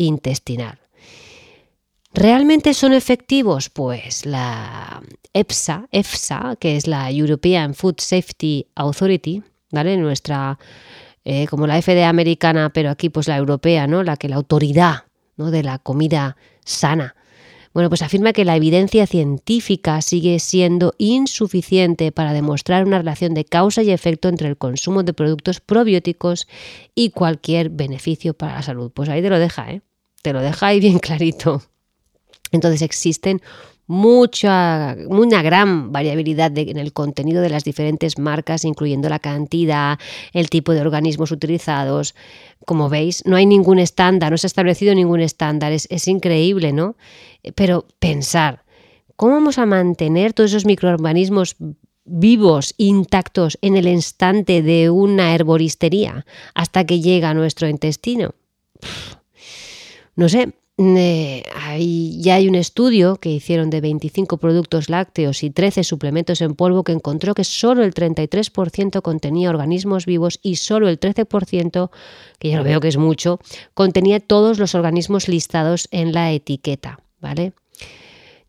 intestinal. 0.00 0.78
¿Realmente 2.12 2.74
son 2.74 2.92
efectivos? 2.92 3.68
Pues 3.68 4.26
la 4.26 5.02
EFSA, 5.32 5.88
EFSA, 5.92 6.56
que 6.58 6.76
es 6.76 6.86
la 6.86 7.10
European 7.10 7.74
Food 7.74 7.96
Safety 7.98 8.66
Authority, 8.74 9.42
¿vale? 9.70 9.96
Nuestra, 9.96 10.58
eh, 11.24 11.46
como 11.46 11.66
la 11.66 11.80
FDA 11.80 12.08
americana, 12.08 12.70
pero 12.70 12.90
aquí 12.90 13.10
pues 13.10 13.28
la 13.28 13.36
europea, 13.36 13.86
¿no? 13.86 14.02
La 14.02 14.16
que 14.16 14.28
la 14.28 14.36
autoridad 14.36 15.04
¿no? 15.36 15.50
de 15.50 15.62
la 15.62 15.78
comida 15.78 16.36
sana. 16.64 17.14
Bueno, 17.72 17.88
pues 17.88 18.02
afirma 18.02 18.32
que 18.32 18.44
la 18.44 18.56
evidencia 18.56 19.06
científica 19.06 20.02
sigue 20.02 20.40
siendo 20.40 20.94
insuficiente 20.98 22.10
para 22.10 22.32
demostrar 22.32 22.84
una 22.84 22.98
relación 22.98 23.32
de 23.34 23.44
causa 23.44 23.84
y 23.84 23.92
efecto 23.92 24.28
entre 24.28 24.48
el 24.48 24.56
consumo 24.56 25.04
de 25.04 25.12
productos 25.12 25.60
probióticos 25.60 26.48
y 26.96 27.10
cualquier 27.10 27.70
beneficio 27.70 28.34
para 28.34 28.54
la 28.54 28.62
salud. 28.62 28.90
Pues 28.92 29.08
ahí 29.08 29.22
te 29.22 29.30
lo 29.30 29.38
deja, 29.38 29.70
¿eh? 29.70 29.82
Te 30.22 30.32
lo 30.32 30.40
deja 30.40 30.68
ahí 30.68 30.80
bien 30.80 30.98
clarito. 31.00 31.62
Entonces 32.52 32.82
existen 32.82 33.40
mucha, 33.90 34.96
una 35.08 35.42
gran 35.42 35.90
variabilidad 35.90 36.56
en 36.56 36.78
el 36.78 36.92
contenido 36.92 37.42
de 37.42 37.50
las 37.50 37.64
diferentes 37.64 38.18
marcas, 38.18 38.64
incluyendo 38.64 39.08
la 39.08 39.18
cantidad, 39.18 39.98
el 40.32 40.48
tipo 40.48 40.72
de 40.72 40.80
organismos 40.80 41.32
utilizados. 41.32 42.14
Como 42.64 42.88
veis, 42.88 43.24
no 43.26 43.34
hay 43.34 43.46
ningún 43.46 43.80
estándar, 43.80 44.30
no 44.30 44.38
se 44.38 44.46
ha 44.46 44.48
establecido 44.48 44.94
ningún 44.94 45.18
estándar, 45.18 45.72
es, 45.72 46.06
increíble, 46.06 46.72
¿no? 46.72 46.94
Pero 47.56 47.84
pensar, 47.98 48.62
¿cómo 49.16 49.32
vamos 49.32 49.58
a 49.58 49.66
mantener 49.66 50.34
todos 50.34 50.52
esos 50.52 50.66
microorganismos 50.66 51.56
vivos, 52.04 52.74
intactos 52.76 53.58
en 53.60 53.76
el 53.76 53.88
instante 53.88 54.62
de 54.62 54.90
una 54.90 55.34
herboristería 55.34 56.26
hasta 56.54 56.84
que 56.84 57.00
llega 57.00 57.30
a 57.30 57.34
nuestro 57.34 57.68
intestino? 57.68 58.36
No 60.20 60.28
sé, 60.28 60.52
ya 60.76 62.34
hay 62.34 62.46
un 62.46 62.54
estudio 62.54 63.16
que 63.16 63.30
hicieron 63.30 63.70
de 63.70 63.80
25 63.80 64.36
productos 64.36 64.90
lácteos 64.90 65.42
y 65.42 65.48
13 65.48 65.82
suplementos 65.82 66.42
en 66.42 66.54
polvo 66.54 66.84
que 66.84 66.92
encontró 66.92 67.32
que 67.32 67.42
solo 67.42 67.84
el 67.84 67.94
33% 67.94 69.00
contenía 69.00 69.48
organismos 69.48 70.04
vivos 70.04 70.38
y 70.42 70.56
solo 70.56 70.90
el 70.90 71.00
13%, 71.00 71.90
que 72.38 72.48
ya 72.50 72.58
lo 72.58 72.64
veo 72.64 72.80
que 72.80 72.88
es 72.88 72.98
mucho, 72.98 73.40
contenía 73.72 74.20
todos 74.20 74.58
los 74.58 74.74
organismos 74.74 75.26
listados 75.26 75.88
en 75.90 76.12
la 76.12 76.32
etiqueta, 76.32 77.00
¿vale? 77.18 77.54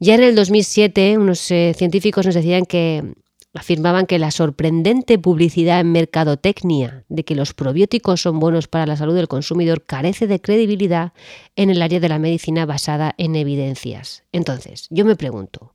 Ya 0.02 0.16
en 0.16 0.24
el 0.24 0.36
2007 0.36 1.18
unos 1.18 1.50
eh, 1.52 1.74
científicos 1.78 2.26
nos 2.26 2.36
decían 2.36 2.66
que 2.66 3.14
afirmaban 3.54 4.06
que 4.06 4.20
la 4.20 4.32
sorprendente 4.32 5.20
publicidad 5.20 5.82
en 5.82 5.92
mercadotecnia 5.92 7.04
de 7.10 7.26
que 7.26 7.36
los 7.36 7.54
probióticos 7.54 8.22
son 8.22 8.40
buenos 8.40 8.68
para 8.68 8.86
la 8.86 8.96
salud 8.96 9.16
del 9.16 9.28
consumidor 9.28 9.86
carece 9.86 10.28
de 10.28 10.40
credibilidad 10.40 11.12
en 11.56 11.70
el 11.70 11.82
área 11.82 12.00
de 12.00 12.10
la 12.10 12.20
medicina 12.20 12.66
basada 12.66 13.14
en 13.18 13.36
evidencias. 13.36 14.24
Entonces, 14.32 14.88
yo 14.90 15.04
me 15.04 15.18
pregunto, 15.18 15.74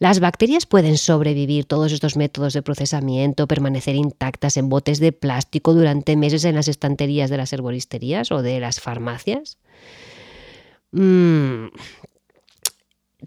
¿las 0.00 0.18
bacterias 0.18 0.66
pueden 0.66 0.98
sobrevivir 0.98 1.66
todos 1.66 1.92
estos 1.92 2.16
métodos 2.16 2.52
de 2.52 2.62
procesamiento, 2.62 3.46
permanecer 3.46 3.94
intactas 3.94 4.56
en 4.56 4.68
botes 4.68 4.98
de 4.98 5.12
plástico 5.12 5.72
durante 5.72 6.16
meses 6.16 6.44
en 6.44 6.56
las 6.56 6.66
estanterías 6.66 7.30
de 7.30 7.36
las 7.36 7.52
herboristerías 7.52 8.32
o 8.32 8.42
de 8.42 8.58
las 8.58 8.80
farmacias? 8.80 9.58
Mm, 10.90 11.66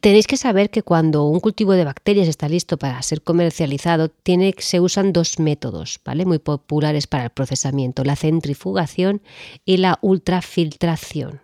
Tenéis 0.02 0.28
que 0.28 0.38
saber 0.38 0.70
que 0.70 0.84
cuando 0.84 1.26
un 1.26 1.40
cultivo 1.40 1.74
de 1.74 1.86
bacterias 1.86 2.28
está 2.28 2.50
listo 2.50 2.78
para 2.78 3.02
ser 3.02 3.22
comercializado, 3.22 4.12
se 4.60 4.80
usan 4.80 5.14
dos 5.14 5.40
métodos 5.40 6.00
muy 6.26 6.40
populares 6.40 7.08
para 7.08 7.26
el 7.26 7.30
procesamiento, 7.30 8.04
la 8.04 8.16
centrifugación 8.16 9.22
y 9.66 9.78
la 9.78 9.98
ultrafiltración. 10.02 11.42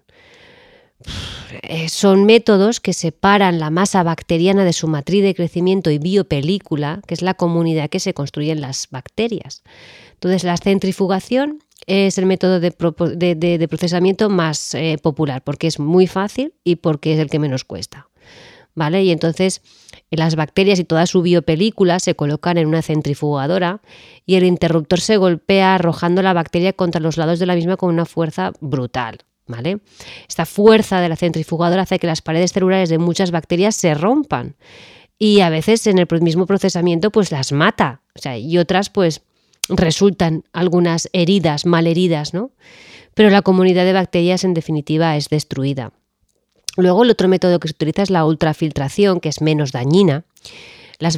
Eh, 1.63 1.89
son 1.89 2.25
métodos 2.25 2.79
que 2.79 2.93
separan 2.93 3.59
la 3.59 3.69
masa 3.69 4.03
bacteriana 4.03 4.63
de 4.63 4.73
su 4.73 4.87
matriz 4.87 5.23
de 5.23 5.35
crecimiento 5.35 5.91
y 5.91 5.97
biopelícula, 5.97 7.01
que 7.07 7.13
es 7.13 7.21
la 7.21 7.33
comunidad 7.33 7.89
que 7.89 7.99
se 7.99 8.13
construyen 8.13 8.61
las 8.61 8.87
bacterias. 8.89 9.63
Entonces, 10.13 10.43
la 10.43 10.57
centrifugación 10.57 11.59
es 11.85 12.17
el 12.17 12.25
método 12.25 12.59
de, 12.59 13.67
procesamiento 13.67 14.29
más 14.29 14.73
eh, 14.73 14.97
popular 15.01 15.43
porque 15.43 15.67
es 15.67 15.79
muy 15.79 16.07
fácil 16.07 16.53
y 16.63 16.77
porque 16.77 17.13
es 17.13 17.19
el 17.19 17.29
que 17.29 17.39
menos 17.39 17.65
cuesta. 17.65 18.07
¿Vale? 18.75 19.03
Y 19.03 19.11
entonces 19.11 19.61
las 20.11 20.35
bacterias 20.35 20.79
y 20.79 20.83
toda 20.83 21.05
su 21.05 21.21
biopelícula 21.21 21.99
se 21.99 22.15
colocan 22.15 22.57
en 22.57 22.67
una 22.67 22.81
centrifugadora 22.81 23.81
y 24.25 24.35
el 24.35 24.43
interruptor 24.43 24.99
se 24.99 25.17
golpea 25.17 25.75
arrojando 25.75 26.21
la 26.21 26.33
bacteria 26.33 26.73
contra 26.73 27.01
los 27.01 27.17
lados 27.17 27.39
de 27.39 27.45
la 27.45 27.55
misma 27.55 27.77
con 27.77 27.89
una 27.89 28.05
fuerza 28.05 28.51
brutal. 28.61 29.19
¿Vale? 29.45 29.79
Esta 30.29 30.45
fuerza 30.45 31.01
de 31.01 31.09
la 31.09 31.17
centrifugadora 31.17 31.81
hace 31.81 31.99
que 31.99 32.07
las 32.07 32.21
paredes 32.21 32.53
celulares 32.53 32.87
de 32.87 32.97
muchas 32.97 33.31
bacterias 33.31 33.75
se 33.75 33.93
rompan 33.93 34.55
y 35.19 35.41
a 35.41 35.49
veces 35.49 35.85
en 35.87 35.99
el 35.99 36.07
mismo 36.21 36.45
procesamiento 36.45 37.11
pues 37.11 37.29
las 37.29 37.51
mata, 37.51 38.01
o 38.15 38.19
sea, 38.19 38.37
y 38.37 38.57
otras 38.57 38.89
pues 38.89 39.21
resultan 39.69 40.43
algunas 40.53 41.09
heridas, 41.13 41.65
malheridas, 41.65 42.33
¿no? 42.33 42.51
Pero 43.13 43.29
la 43.29 43.41
comunidad 43.41 43.83
de 43.83 43.93
bacterias 43.93 44.43
en 44.43 44.53
definitiva 44.53 45.15
es 45.17 45.29
destruida. 45.29 45.91
Luego 46.77 47.03
el 47.03 47.11
otro 47.11 47.27
método 47.27 47.59
que 47.59 47.67
se 47.67 47.73
utiliza 47.73 48.03
es 48.03 48.09
la 48.09 48.25
ultrafiltración, 48.25 49.19
que 49.19 49.29
es 49.29 49.41
menos 49.41 49.71
dañina. 49.71 50.25
Las, 50.99 51.17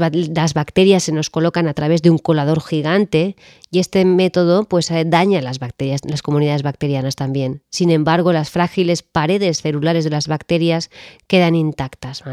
bacterias 0.53 1.03
se 1.03 1.11
nos 1.11 1.29
colocan 1.29 1.67
a 1.67 1.73
través 1.73 2.01
de 2.01 2.09
un 2.09 2.17
colador 2.17 2.61
gigante 2.61 3.35
y 3.69 3.79
este 3.79 4.03
método 4.03 4.63
pues 4.63 4.89
eh, 4.89 5.03
daña 5.05 5.41
las 5.41 5.59
bacterias, 5.59 6.01
las 6.05 6.23
comunidades 6.23 6.63
bacterianas 6.63 7.15
también. 7.15 7.61
Sin 7.69 7.91
embargo, 7.91 8.33
las 8.33 8.49
frágiles 8.49 9.03
paredes 9.03 9.61
celulares 9.61 10.03
de 10.03 10.09
las 10.09 10.27
bacterias 10.27 10.89
quedan 11.27 11.55
intactas. 11.55 12.23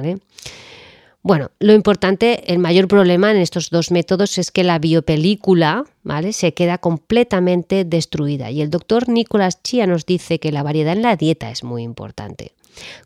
Bueno, 1.22 1.50
lo 1.60 1.72
importante, 1.74 2.52
el 2.52 2.58
mayor 2.58 2.88
problema 2.88 3.30
en 3.30 3.36
estos 3.36 3.70
dos 3.70 3.90
métodos 3.90 4.38
es 4.38 4.50
que 4.50 4.64
la 4.64 4.78
biopelícula 4.78 5.84
¿vale? 6.02 6.32
se 6.32 6.54
queda 6.54 6.78
completamente 6.78 7.84
destruida. 7.84 8.50
Y 8.50 8.62
el 8.62 8.70
doctor 8.70 9.08
Nicolás 9.08 9.62
Chia 9.62 9.86
nos 9.86 10.06
dice 10.06 10.40
que 10.40 10.52
la 10.52 10.62
variedad 10.62 10.94
en 10.94 11.02
la 11.02 11.16
dieta 11.16 11.50
es 11.50 11.62
muy 11.64 11.82
importante. 11.82 12.52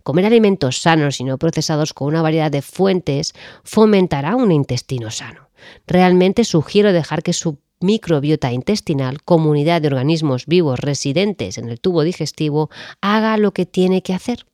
Comer 0.02 0.26
alimentos 0.26 0.78
sanos 0.78 1.20
y 1.20 1.24
no 1.24 1.38
procesados 1.38 1.92
con 1.92 2.08
una 2.08 2.22
variedad 2.22 2.50
de 2.50 2.62
fuentes 2.62 3.34
fomentará 3.64 4.36
un 4.36 4.52
intestino 4.52 5.10
sano. 5.10 5.48
Realmente 5.86 6.44
sugiero 6.44 6.92
dejar 6.92 7.22
que 7.22 7.32
su 7.32 7.58
microbiota 7.80 8.52
intestinal, 8.52 9.22
comunidad 9.22 9.82
de 9.82 9.88
organismos 9.88 10.46
vivos 10.46 10.80
residentes 10.80 11.58
en 11.58 11.68
el 11.68 11.80
tubo 11.80 12.02
digestivo, 12.02 12.70
haga 13.00 13.36
lo 13.36 13.52
que 13.52 13.66
tiene 13.66 14.02
que 14.02 14.14
hacer. 14.14 14.46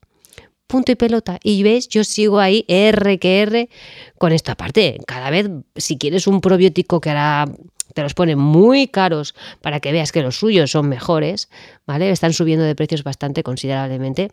Punto 0.67 0.93
y 0.93 0.95
pelota. 0.95 1.39
Y 1.43 1.63
veis, 1.63 1.89
yo 1.89 2.03
sigo 2.03 2.41
ahí 2.41 2.65
R 2.67 3.19
que 3.19 3.43
R 3.43 3.69
con 4.19 4.33
esto. 4.33 4.53
Aparte, 4.53 4.99
cada 5.07 5.29
vez, 5.29 5.51
si 5.77 5.99
quieres 5.99 6.27
un 6.27 6.41
probiótico 6.41 7.01
que 7.01 7.11
hará 7.11 7.47
te 7.93 8.03
los 8.03 8.15
pone 8.15 8.37
muy 8.37 8.89
caros 8.89 9.35
para 9.61 9.81
que 9.81 9.93
veas 9.93 10.13
que 10.13 10.23
los 10.23 10.37
suyos 10.37 10.71
son 10.71 10.89
mejores, 10.89 11.51
¿vale? 11.87 12.11
Están 12.11 12.33
subiendo 12.33 12.65
de 12.65 12.75
precios 12.75 13.05
bastante 13.05 13.43
considerablemente. 13.43 14.31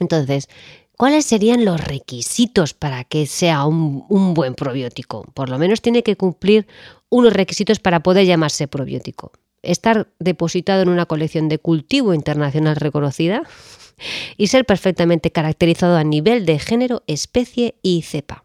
Entonces, 0.00 0.48
¿cuáles 0.96 1.24
serían 1.24 1.64
los 1.64 1.80
requisitos 1.80 2.74
para 2.74 3.04
que 3.04 3.26
sea 3.26 3.64
un, 3.64 4.34
buen 4.34 4.54
probiótico? 4.54 5.24
Por 5.34 5.48
lo 5.48 5.58
menos 5.58 5.82
tiene 5.82 6.02
que 6.02 6.16
cumplir 6.16 6.66
unos 7.08 7.32
requisitos 7.32 7.78
para 7.78 8.00
poder 8.00 8.26
llamarse 8.26 8.68
probiótico. 8.68 9.32
Estar 9.62 10.08
depositado 10.18 10.82
en 10.82 10.88
una 10.88 11.06
colección 11.06 11.48
de 11.48 11.58
cultivo 11.58 12.12
internacional 12.12 12.76
reconocida 12.76 13.42
y 14.36 14.48
ser 14.48 14.64
perfectamente 14.64 15.30
caracterizado 15.30 15.96
a 15.96 16.04
nivel 16.04 16.44
de 16.46 16.58
género, 16.58 17.02
especie 17.06 17.76
y 17.82 18.02
cepa. 18.02 18.44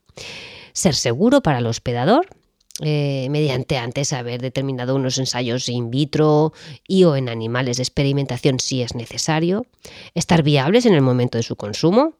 Ser 0.73 0.95
seguro 0.95 1.41
para 1.41 1.59
el 1.59 1.65
hospedador, 1.65 2.27
eh, 2.81 3.27
mediante 3.29 3.77
antes 3.77 4.13
haber 4.13 4.41
determinado 4.41 4.95
unos 4.95 5.17
ensayos 5.17 5.67
in 5.69 5.91
vitro 5.91 6.53
y 6.87 7.03
o 7.03 7.15
en 7.15 7.29
animales 7.29 7.77
de 7.77 7.83
experimentación 7.83 8.59
si 8.59 8.81
es 8.81 8.95
necesario, 8.95 9.65
estar 10.15 10.43
viables 10.43 10.85
en 10.85 10.93
el 10.93 11.01
momento 11.01 11.37
de 11.37 11.43
su 11.43 11.55
consumo, 11.55 12.13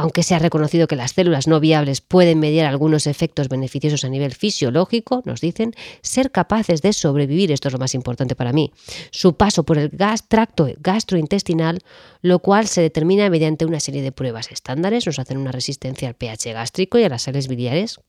aunque 0.00 0.22
se 0.22 0.34
ha 0.34 0.38
reconocido 0.38 0.86
que 0.88 0.96
las 0.96 1.12
células 1.12 1.46
no 1.46 1.60
viables 1.60 2.00
pueden 2.00 2.38
mediar 2.40 2.64
algunos 2.64 3.06
efectos 3.06 3.50
beneficiosos 3.50 4.02
a 4.02 4.08
nivel 4.08 4.34
fisiológico, 4.34 5.22
nos 5.26 5.42
dicen, 5.42 5.74
ser 6.00 6.30
capaces 6.30 6.80
de 6.80 6.94
sobrevivir, 6.94 7.52
esto 7.52 7.68
es 7.68 7.72
lo 7.74 7.78
más 7.78 7.94
importante 7.94 8.34
para 8.34 8.54
mí, 8.54 8.72
su 9.10 9.36
paso 9.36 9.62
por 9.64 9.76
el 9.76 9.90
tracto 10.26 10.68
gastrointestinal, 10.78 11.80
lo 12.22 12.38
cual 12.38 12.66
se 12.66 12.80
determina 12.80 13.28
mediante 13.28 13.66
una 13.66 13.78
serie 13.78 14.00
de 14.00 14.10
pruebas 14.10 14.50
estándares, 14.50 15.04
nos 15.06 15.18
hacen 15.18 15.36
una 15.36 15.52
resistencia 15.52 16.08
al 16.08 16.14
pH 16.14 16.54
gástrico 16.54 16.98
y 16.98 17.04
a 17.04 17.10
las 17.10 17.22
sales 17.22 17.46
biliares, 17.46 18.00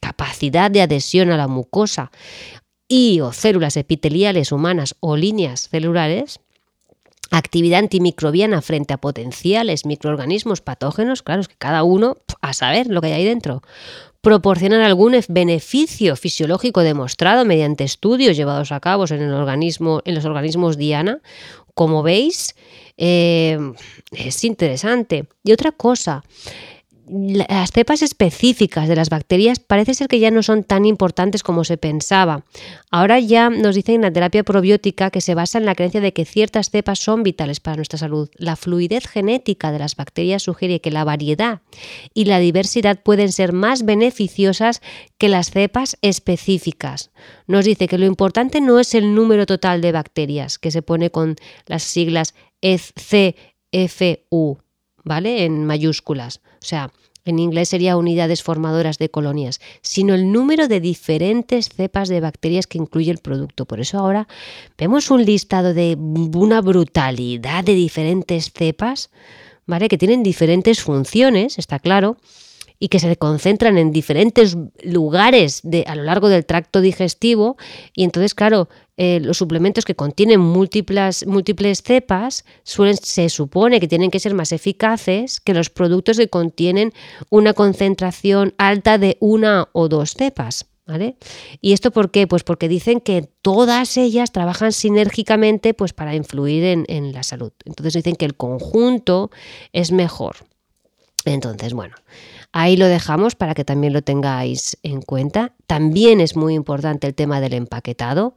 capacidad 0.00 0.70
de 0.70 0.82
adhesión 0.82 1.30
a 1.30 1.36
la 1.36 1.48
mucosa 1.48 2.10
y 2.88 3.20
o 3.20 3.32
células 3.32 3.76
epiteliales 3.76 4.52
humanas 4.52 4.96
o 5.00 5.16
líneas 5.16 5.68
celulares, 5.68 6.40
actividad 7.30 7.80
antimicrobiana 7.80 8.62
frente 8.62 8.94
a 8.94 8.98
potenciales 8.98 9.84
microorganismos 9.84 10.60
patógenos, 10.60 11.22
claro, 11.22 11.40
es 11.40 11.48
que 11.48 11.56
cada 11.56 11.82
uno 11.82 12.16
a 12.40 12.52
saber 12.52 12.86
lo 12.86 13.00
que 13.00 13.08
hay 13.08 13.14
ahí 13.14 13.24
dentro, 13.24 13.62
proporcionan 14.20 14.80
algún 14.80 15.16
beneficio 15.28 16.16
fisiológico 16.16 16.82
demostrado 16.82 17.44
mediante 17.44 17.84
estudios 17.84 18.36
llevados 18.36 18.72
a 18.72 18.80
cabo 18.80 19.04
en, 19.08 19.22
el 19.22 19.32
organismo, 19.32 20.02
en 20.04 20.14
los 20.16 20.24
organismos 20.24 20.76
diana, 20.76 21.20
como 21.74 22.02
veis, 22.02 22.56
eh, 22.96 23.58
es 24.10 24.44
interesante. 24.44 25.26
Y 25.44 25.52
otra 25.52 25.70
cosa, 25.72 26.24
las 27.08 27.70
cepas 27.70 28.02
específicas 28.02 28.88
de 28.88 28.96
las 28.96 29.10
bacterias 29.10 29.60
parece 29.60 29.94
ser 29.94 30.08
que 30.08 30.18
ya 30.18 30.32
no 30.32 30.42
son 30.42 30.64
tan 30.64 30.84
importantes 30.84 31.44
como 31.44 31.64
se 31.64 31.76
pensaba. 31.76 32.44
Ahora 32.90 33.20
ya 33.20 33.48
nos 33.48 33.76
dicen 33.76 33.96
en 33.96 34.02
la 34.02 34.12
terapia 34.12 34.42
probiótica 34.42 35.10
que 35.10 35.20
se 35.20 35.34
basa 35.34 35.58
en 35.58 35.66
la 35.66 35.74
creencia 35.76 36.00
de 36.00 36.12
que 36.12 36.24
ciertas 36.24 36.70
cepas 36.70 36.98
son 36.98 37.22
vitales 37.22 37.60
para 37.60 37.76
nuestra 37.76 37.98
salud. 37.98 38.28
La 38.36 38.56
fluidez 38.56 39.06
genética 39.06 39.70
de 39.70 39.78
las 39.78 39.94
bacterias 39.94 40.42
sugiere 40.42 40.80
que 40.80 40.90
la 40.90 41.04
variedad 41.04 41.60
y 42.12 42.24
la 42.24 42.40
diversidad 42.40 43.00
pueden 43.00 43.30
ser 43.30 43.52
más 43.52 43.84
beneficiosas 43.84 44.82
que 45.16 45.28
las 45.28 45.50
cepas 45.50 45.98
específicas. 46.02 47.10
Nos 47.46 47.64
dice 47.64 47.86
que 47.86 47.98
lo 47.98 48.06
importante 48.06 48.60
no 48.60 48.80
es 48.80 48.94
el 48.94 49.14
número 49.14 49.46
total 49.46 49.80
de 49.80 49.92
bacterias, 49.92 50.58
que 50.58 50.72
se 50.72 50.82
pone 50.82 51.10
con 51.10 51.36
las 51.66 51.84
siglas 51.84 52.34
CFU, 52.60 54.58
¿vale? 55.06 55.44
En 55.44 55.64
mayúsculas. 55.64 56.40
O 56.60 56.66
sea, 56.66 56.90
en 57.24 57.38
inglés 57.38 57.70
sería 57.70 57.96
unidades 57.96 58.42
formadoras 58.42 58.98
de 58.98 59.08
colonias, 59.08 59.60
sino 59.80 60.14
el 60.14 60.30
número 60.32 60.68
de 60.68 60.80
diferentes 60.80 61.70
cepas 61.70 62.08
de 62.08 62.20
bacterias 62.20 62.66
que 62.66 62.78
incluye 62.78 63.10
el 63.10 63.18
producto. 63.18 63.64
Por 63.66 63.80
eso 63.80 63.98
ahora 63.98 64.28
vemos 64.76 65.10
un 65.10 65.24
listado 65.24 65.74
de 65.74 65.96
una 65.96 66.60
brutalidad 66.60 67.64
de 67.64 67.74
diferentes 67.74 68.52
cepas, 68.52 69.10
¿vale? 69.64 69.88
Que 69.88 69.98
tienen 69.98 70.22
diferentes 70.22 70.82
funciones, 70.82 71.58
está 71.58 71.78
claro, 71.78 72.16
y 72.78 72.88
que 72.88 72.98
se 72.98 73.16
concentran 73.16 73.78
en 73.78 73.90
diferentes 73.90 74.56
lugares 74.82 75.60
de, 75.62 75.84
a 75.86 75.94
lo 75.94 76.02
largo 76.02 76.28
del 76.28 76.44
tracto 76.44 76.80
digestivo 76.80 77.56
y 77.94 78.04
entonces, 78.04 78.34
claro, 78.34 78.68
eh, 78.98 79.20
los 79.20 79.36
suplementos 79.36 79.84
que 79.84 79.94
contienen 79.94 80.40
múltiples, 80.40 81.26
múltiples 81.26 81.82
cepas 81.82 82.44
suelen, 82.62 82.96
se 82.96 83.28
supone 83.28 83.78
que 83.78 83.88
tienen 83.88 84.10
que 84.10 84.20
ser 84.20 84.34
más 84.34 84.52
eficaces 84.52 85.40
que 85.40 85.52
los 85.52 85.68
productos 85.68 86.16
que 86.16 86.28
contienen 86.28 86.92
una 87.28 87.52
concentración 87.52 88.54
alta 88.56 88.96
de 88.96 89.18
una 89.20 89.68
o 89.72 89.88
dos 89.88 90.14
cepas. 90.14 90.66
¿Vale? 90.88 91.16
¿Y 91.60 91.72
esto 91.72 91.90
por 91.90 92.12
qué? 92.12 92.28
Pues 92.28 92.44
porque 92.44 92.68
dicen 92.68 93.00
que 93.00 93.28
todas 93.42 93.96
ellas 93.96 94.30
trabajan 94.30 94.70
sinérgicamente 94.70 95.74
pues, 95.74 95.92
para 95.92 96.14
influir 96.14 96.62
en, 96.62 96.84
en 96.86 97.12
la 97.12 97.24
salud. 97.24 97.50
Entonces 97.64 97.94
dicen 97.94 98.14
que 98.14 98.24
el 98.24 98.36
conjunto 98.36 99.32
es 99.72 99.90
mejor. 99.90 100.36
Entonces, 101.24 101.74
bueno, 101.74 101.96
ahí 102.56 102.78
lo 102.78 102.86
dejamos 102.86 103.34
para 103.34 103.52
que 103.52 103.66
también 103.66 103.92
lo 103.92 104.00
tengáis 104.00 104.78
en 104.82 105.02
cuenta. 105.02 105.52
También 105.66 106.22
es 106.22 106.36
muy 106.36 106.54
importante 106.54 107.06
el 107.06 107.14
tema 107.14 107.38
del 107.38 107.52
empaquetado 107.52 108.34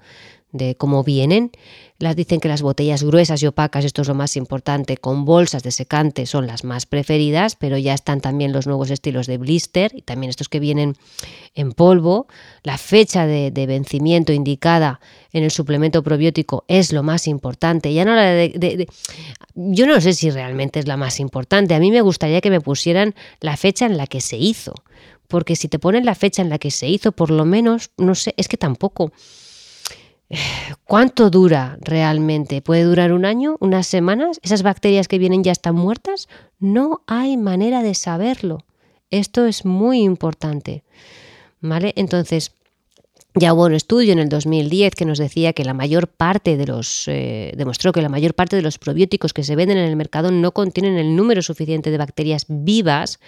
de 0.51 0.75
cómo 0.75 1.03
vienen. 1.03 1.51
Las 1.99 2.15
dicen 2.15 2.39
que 2.39 2.47
las 2.47 2.61
botellas 2.61 3.03
gruesas 3.03 3.43
y 3.43 3.47
opacas, 3.47 3.83
esto 3.83 4.01
es 4.01 4.07
lo 4.07 4.15
más 4.15 4.37
importante, 4.37 4.95
con 4.95 5.25
bolsas 5.25 5.63
de 5.63 5.71
secante 5.71 6.25
son 6.25 6.47
las 6.47 6.63
más 6.63 6.85
preferidas, 6.85 7.57
pero 7.57 7.77
ya 7.77 7.93
están 7.93 8.21
también 8.21 8.53
los 8.53 8.67
nuevos 8.67 8.89
estilos 8.89 9.27
de 9.27 9.37
blister 9.37 9.91
y 9.93 10.01
también 10.01 10.29
estos 10.29 10.47
que 10.47 10.61
vienen 10.61 10.95
en 11.55 11.73
polvo. 11.73 12.27
La 12.63 12.77
fecha 12.77 13.27
de, 13.27 13.51
vencimiento 13.67 14.31
indicada 14.31 15.01
en 15.33 15.43
el 15.43 15.51
suplemento 15.51 16.01
probiótico 16.01 16.63
es 16.67 16.93
lo 16.93 17.03
más 17.03 17.27
importante. 17.27 17.93
Ya 17.93 18.05
no 18.05 18.15
la 18.15 18.31
de, 18.31 18.87
yo 19.55 19.85
no 19.85 19.99
sé 19.99 20.13
si 20.13 20.31
realmente 20.31 20.79
es 20.79 20.87
la 20.87 20.95
más 20.95 21.19
importante. 21.19 21.75
A 21.75 21.79
mí 21.79 21.91
me 21.91 22.01
gustaría 22.01 22.39
que 22.39 22.49
me 22.49 22.61
pusieran 22.61 23.13
la 23.41 23.57
fecha 23.57 23.85
en 23.85 23.97
la 23.97 24.07
que 24.07 24.21
se 24.21 24.37
hizo. 24.37 24.73
Porque 25.27 25.55
si 25.55 25.67
te 25.67 25.77
ponen 25.79 26.05
la 26.05 26.15
fecha 26.15 26.41
en 26.41 26.49
la 26.49 26.57
que 26.57 26.71
se 26.71 26.87
hizo, 26.87 27.11
por 27.11 27.29
lo 27.29 27.45
menos, 27.45 27.91
no 27.97 28.15
sé, 28.15 28.33
es 28.37 28.47
que 28.47 28.57
tampoco. 28.57 29.11
¿Cuánto 30.85 31.29
dura 31.29 31.77
realmente? 31.81 32.61
¿Puede 32.61 32.83
durar 32.83 33.13
un 33.13 33.25
año? 33.25 33.57
¿Unas 33.59 33.87
semanas? 33.87 34.39
¿Esas 34.43 34.63
bacterias 34.63 35.07
que 35.07 35.17
vienen 35.17 35.43
ya 35.43 35.51
están 35.51 35.75
muertas? 35.75 36.27
No 36.59 37.01
hay 37.07 37.37
manera 37.37 37.81
de 37.81 37.95
saberlo. 37.95 38.59
Esto 39.09 39.45
es 39.45 39.65
muy 39.65 40.01
importante. 40.01 40.83
¿Vale? 41.61 41.93
Entonces, 41.95 42.53
ya 43.39 43.53
hubo 43.53 43.65
un 43.65 43.73
estudio 43.73 44.11
en 44.11 44.19
el 44.19 44.29
2010 44.29 44.95
que 44.95 45.05
nos 45.05 45.17
decía 45.17 45.53
que 45.53 45.63
la 45.63 45.73
mayor 45.73 46.07
parte 46.07 46.57
de 46.57 46.67
los 46.67 47.07
eh, 47.07 47.53
demostró 47.55 47.91
que 47.91 48.01
la 48.01 48.09
mayor 48.09 48.33
parte 48.33 48.55
de 48.55 48.61
los 48.61 48.77
probióticos 48.77 49.33
que 49.33 49.43
se 49.43 49.55
venden 49.55 49.77
en 49.77 49.85
el 49.85 49.95
mercado 49.95 50.29
no 50.29 50.51
contienen 50.51 50.97
el 50.97 51.15
número 51.15 51.41
suficiente 51.41 51.89
de 51.89 51.97
bacterias 51.97 52.45
vivas 52.49 53.19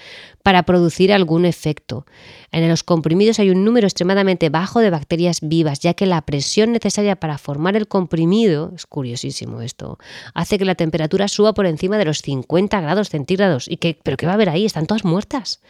para 0.43 0.63
producir 0.63 1.13
algún 1.13 1.45
efecto. 1.45 2.05
En 2.51 2.67
los 2.67 2.83
comprimidos 2.83 3.39
hay 3.39 3.49
un 3.49 3.63
número 3.63 3.87
extremadamente 3.87 4.49
bajo 4.49 4.81
de 4.81 4.89
bacterias 4.89 5.39
vivas, 5.41 5.79
ya 5.79 5.93
que 5.93 6.05
la 6.05 6.21
presión 6.21 6.73
necesaria 6.73 7.15
para 7.15 7.37
formar 7.37 7.77
el 7.77 7.87
comprimido, 7.87 8.73
es 8.75 8.85
curiosísimo 8.85 9.61
esto, 9.61 9.97
hace 10.33 10.57
que 10.57 10.65
la 10.65 10.75
temperatura 10.75 11.29
suba 11.29 11.53
por 11.53 11.65
encima 11.65 11.97
de 11.97 12.05
los 12.05 12.19
50 12.19 12.81
grados 12.81 13.09
centígrados. 13.09 13.67
¿Y 13.69 13.77
que, 13.77 13.97
¿Pero 14.03 14.17
qué 14.17 14.25
va 14.25 14.33
a 14.33 14.35
haber 14.35 14.49
ahí? 14.49 14.65
Están 14.65 14.87
todas 14.87 15.05
muertas. 15.05 15.61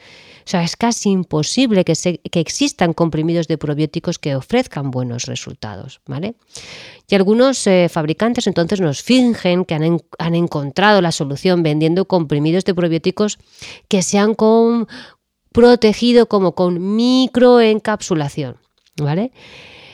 O 0.45 0.49
sea, 0.49 0.63
es 0.63 0.75
casi 0.75 1.09
imposible 1.09 1.83
que, 1.85 1.93
que 1.93 2.39
existan 2.39 2.93
comprimidos 2.93 3.47
de 3.47 3.57
probióticos 3.57 4.19
que 4.19 4.35
ofrezcan 4.35 4.91
buenos 4.91 5.25
resultados. 5.25 6.01
¿vale? 6.05 6.35
Y 7.07 7.15
algunos 7.15 7.65
eh, 7.67 7.89
fabricantes 7.89 8.47
entonces 8.47 8.81
nos 8.81 9.01
fingen 9.01 9.65
que 9.65 9.75
han, 9.75 10.01
han, 10.17 10.35
encontrado 10.35 11.01
la 11.01 11.11
solución 11.11 11.63
vendiendo 11.63 12.05
comprimidos 12.05 12.65
de 12.65 12.73
probióticos 12.73 13.37
que 13.87 14.01
se 14.01 14.17
han 14.17 14.35
protegido 15.51 16.27
como 16.27 16.55
con 16.55 16.95
microencapsulación. 16.95 18.57
¿vale? 18.97 19.31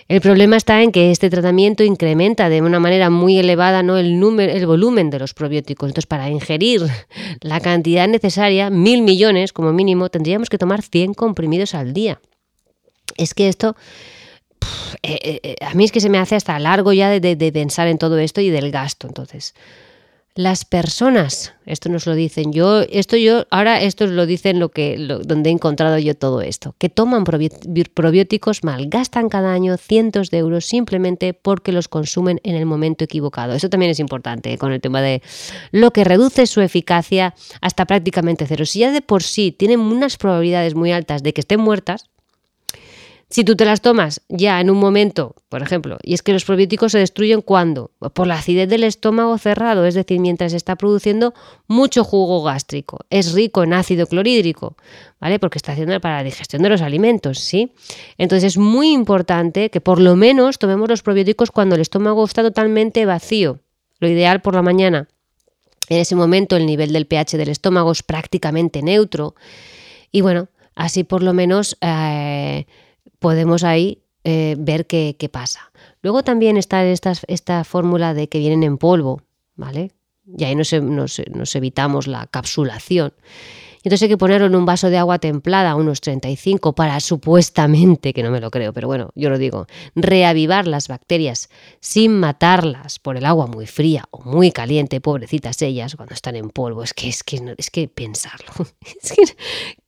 El 0.08 0.22
problema 0.22 0.56
está 0.56 0.82
en 0.84 0.94
que 0.94 1.12
este 1.12 1.30
tratamiento 1.30 1.84
incrementa 1.84 2.48
de 2.48 2.62
una 2.62 2.80
manera 2.80 3.10
muy 3.10 3.38
elevada 3.38 3.84
¿no? 3.84 3.98
el, 3.98 4.20
número, 4.20 4.54
el 4.54 4.66
volumen 4.66 5.10
de 5.10 5.20
los 5.20 5.34
probióticos. 5.34 5.90
Entonces, 5.90 6.08
para 6.08 6.30
ingerir 6.30 6.82
la 7.42 7.60
cantidad 7.60 8.08
necesaria, 8.08 8.70
mil 8.70 9.02
millones 9.02 9.52
como 9.52 9.74
mínimo, 9.74 10.10
tendríamos 10.10 10.50
que 10.50 10.58
tomar 10.58 10.82
100 10.82 11.14
comprimidos 11.14 11.76
al 11.76 11.94
día. 11.94 12.22
Es 13.18 13.34
que 13.34 13.50
esto... 13.50 13.76
Eh, 15.04 15.20
eh, 15.22 15.40
eh, 15.44 15.56
a 15.62 15.74
mí 15.74 15.84
es 15.84 15.92
que 15.92 16.00
se 16.00 16.10
me 16.10 16.18
hace 16.18 16.36
hasta 16.36 16.58
largo 16.58 16.92
ya 16.94 17.10
de, 17.10 17.36
de 17.36 17.52
pensar 17.52 17.88
en 17.88 17.98
todo 17.98 18.18
esto 18.18 18.42
y 18.42 18.50
del 18.50 18.72
gasto. 18.72 19.08
Entonces, 19.08 19.54
las 20.38 20.65
personas, 20.65 21.53
esto 21.65 21.89
nos 21.89 22.06
lo 22.06 22.13
dicen 22.13 22.53
yo, 22.53 22.82
esto 22.82 23.17
yo, 23.17 23.48
ahora 23.50 23.82
esto 23.82 24.06
lo 24.06 24.27
dicen 24.27 24.60
lo 24.60 24.70
que, 24.70 24.96
donde 25.25 25.50
he 25.50 25.51
encontrado 25.51 25.98
yo 25.98 26.13
todo 26.13 26.41
esto, 26.41 26.75
que 26.77 26.89
toman 26.89 27.24
probióticos 27.24 28.63
malgastan 28.63 29.29
cada 29.29 29.51
año 29.51 29.77
cientos 29.77 30.29
de 30.29 30.38
euros 30.38 30.65
simplemente 30.65 31.34
porque 31.34 31.72
los 31.72 31.88
consumen 31.88 32.39
en 32.44 32.53
el 32.53 32.67
momento 32.67 33.03
equivocado. 33.03 33.56
Eso 33.56 33.70
también 33.70 33.89
es 33.89 34.00
importante 34.00 34.53
¿eh? 34.53 34.58
con 34.60 34.72
el 34.72 34.79
tema 34.79 35.01
de 35.01 35.24
lo 35.72 35.91
que 35.91 36.03
reduce 36.03 36.46
su 36.46 36.62
eficacia 36.62 37.34
hasta 37.60 37.86
prácticamente 37.86 38.46
cero. 38.48 38.63
Si 38.67 38.79
ya 38.79 38.91
de 38.91 39.01
por 39.01 39.24
sí 39.24 39.51
tienen 39.51 39.79
unas 39.79 40.17
probabilidades 40.17 40.75
muy 40.75 40.91
altas 40.91 41.24
de 41.24 41.34
que 41.34 41.41
estén 41.41 41.62
muertas, 41.62 42.12
si 43.30 43.44
tú 43.44 43.58
te 43.58 43.66
las 43.66 43.82
tomas 43.82 44.22
ya 44.30 44.62
en 44.62 44.70
un 44.70 44.78
momento, 44.78 45.36
por 45.50 45.62
ejemplo, 45.62 45.98
y 46.02 46.13
es 46.13 46.22
que 46.22 46.32
los 46.32 46.46
probióticos 46.46 46.94
se 46.94 47.00
destruyen 47.00 47.42
cuando? 47.42 47.92
Por 48.13 48.26
la 48.26 48.36
acidez 48.36 48.70
del 48.70 48.86
estómago 48.86 49.38
cerrado, 49.38 49.86
es 49.86 49.96
decir, 49.96 50.22
mientras 50.22 50.52
se 50.52 50.58
está 50.58 50.78
produciendo 50.78 51.34
mucho 51.68 52.06
jugo 52.06 52.42
gástrico. 52.44 53.00
Es 53.10 53.34
rico 53.34 53.63
en 53.63 53.74
ácido 53.74 54.08
clorhídrico, 54.08 54.78
¿vale? 55.20 55.40
Porque 55.40 55.58
está 55.58 55.74
haciendo 55.74 56.00
para 56.00 56.18
la 56.18 56.24
digestión 56.24 56.62
de 56.62 56.70
los 56.70 56.82
alimentos, 56.82 57.40
¿sí? 57.40 57.74
Entonces 58.18 58.54
es 58.54 58.58
muy 58.58 58.94
importante 58.94 59.70
que 59.70 59.82
por 59.82 60.00
lo 60.00 60.16
menos 60.16 60.58
tomemos 60.58 60.88
los 60.88 61.04
probióticos 61.04 61.52
cuando 61.52 61.76
el 61.76 61.82
estómago 61.82 62.24
está 62.24 62.44
totalmente 62.44 63.06
vacío. 63.06 63.60
Lo 64.00 64.08
ideal 64.08 64.42
por 64.42 64.56
la 64.56 64.62
mañana. 64.62 65.10
En 65.90 66.00
ese 66.00 66.16
momento 66.16 66.56
el 66.56 66.66
nivel 66.66 66.94
del 66.94 67.08
pH 67.08 67.38
del 67.38 67.50
estómago 67.50 67.92
es 67.92 68.04
prácticamente 68.04 68.82
neutro. 68.82 69.36
Y 70.13 70.22
bueno, 70.22 70.48
así 70.76 71.04
por 71.04 71.24
lo 71.24 71.34
menos... 71.34 71.78
Eh, 71.82 72.66
podemos 73.19 73.63
ahí 73.63 74.03
eh, 74.23 74.56
ver 74.60 74.88
qué, 74.88 75.30
pasa. 75.32 75.71
Luego 76.01 76.23
también 76.23 76.58
está 76.58 76.86
esta, 76.86 77.13
esta 77.27 77.63
fórmula 77.63 78.13
de 78.13 78.27
que 78.30 78.39
vienen 78.39 78.63
en 78.63 78.77
polvo, 78.77 79.21
¿vale? 79.56 79.91
Y 80.25 80.43
ahí 80.43 80.56
nos, 80.56 80.73
nos 80.73 81.56
evitamos 81.56 82.08
la 82.08 82.27
capsulación. 82.27 83.13
Entonces 83.88 84.03
hay 84.03 84.10
que 84.10 84.17
ponerlo 84.17 84.47
en 84.47 84.56
un 84.56 84.65
vaso 84.65 84.89
de 84.89 84.97
agua 84.97 85.17
templada, 85.19 85.75
unos 85.75 86.01
35, 86.01 86.73
para 86.73 86.99
supuestamente, 86.99 88.12
que 88.12 88.21
no 88.21 88.32
me 88.32 88.41
lo 88.41 88.51
creo, 88.51 88.73
pero 88.73 88.88
bueno, 88.88 89.12
yo 89.15 89.30
lo 89.30 89.38
digo, 89.38 89.65
reavivar 89.95 90.67
las 90.67 90.89
bacterias 90.89 91.49
sin 91.80 92.19
matarlas 92.19 92.99
por 92.99 93.15
el 93.15 93.25
agua 93.25 93.47
muy 93.47 93.65
fría 93.65 94.03
o 94.12 94.21
muy 94.23 94.51
caliente, 94.51 94.99
pobrecitas 94.99 95.62
ellas, 95.62 95.95
cuando 95.95 96.15
están 96.15 96.36
en 96.36 96.49
polvo. 96.49 96.84
Es 96.84 96.93
que, 96.93 97.08
es 97.08 97.23
que, 97.23 97.56
es 97.58 97.69
que 97.69 97.88
pensarlo. 97.88 98.51
Es 99.01 99.13
que, 99.13 99.23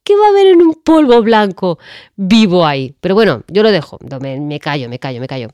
¿Qué 0.10 0.16
va 0.16 0.26
a 0.26 0.30
haber 0.30 0.48
en 0.48 0.64
un 0.64 0.74
polvo 0.74 1.22
blanco 1.22 1.78
vivo 2.16 2.66
ahí? 2.66 2.96
Pero 3.00 3.14
bueno, 3.14 3.44
yo 3.48 3.62
lo 3.62 3.70
dejo, 3.70 4.00
me, 4.20 4.60
callo, 4.60 4.90
me 4.90 4.98
callo, 4.98 5.20
me 5.22 5.28
callo. 5.28 5.50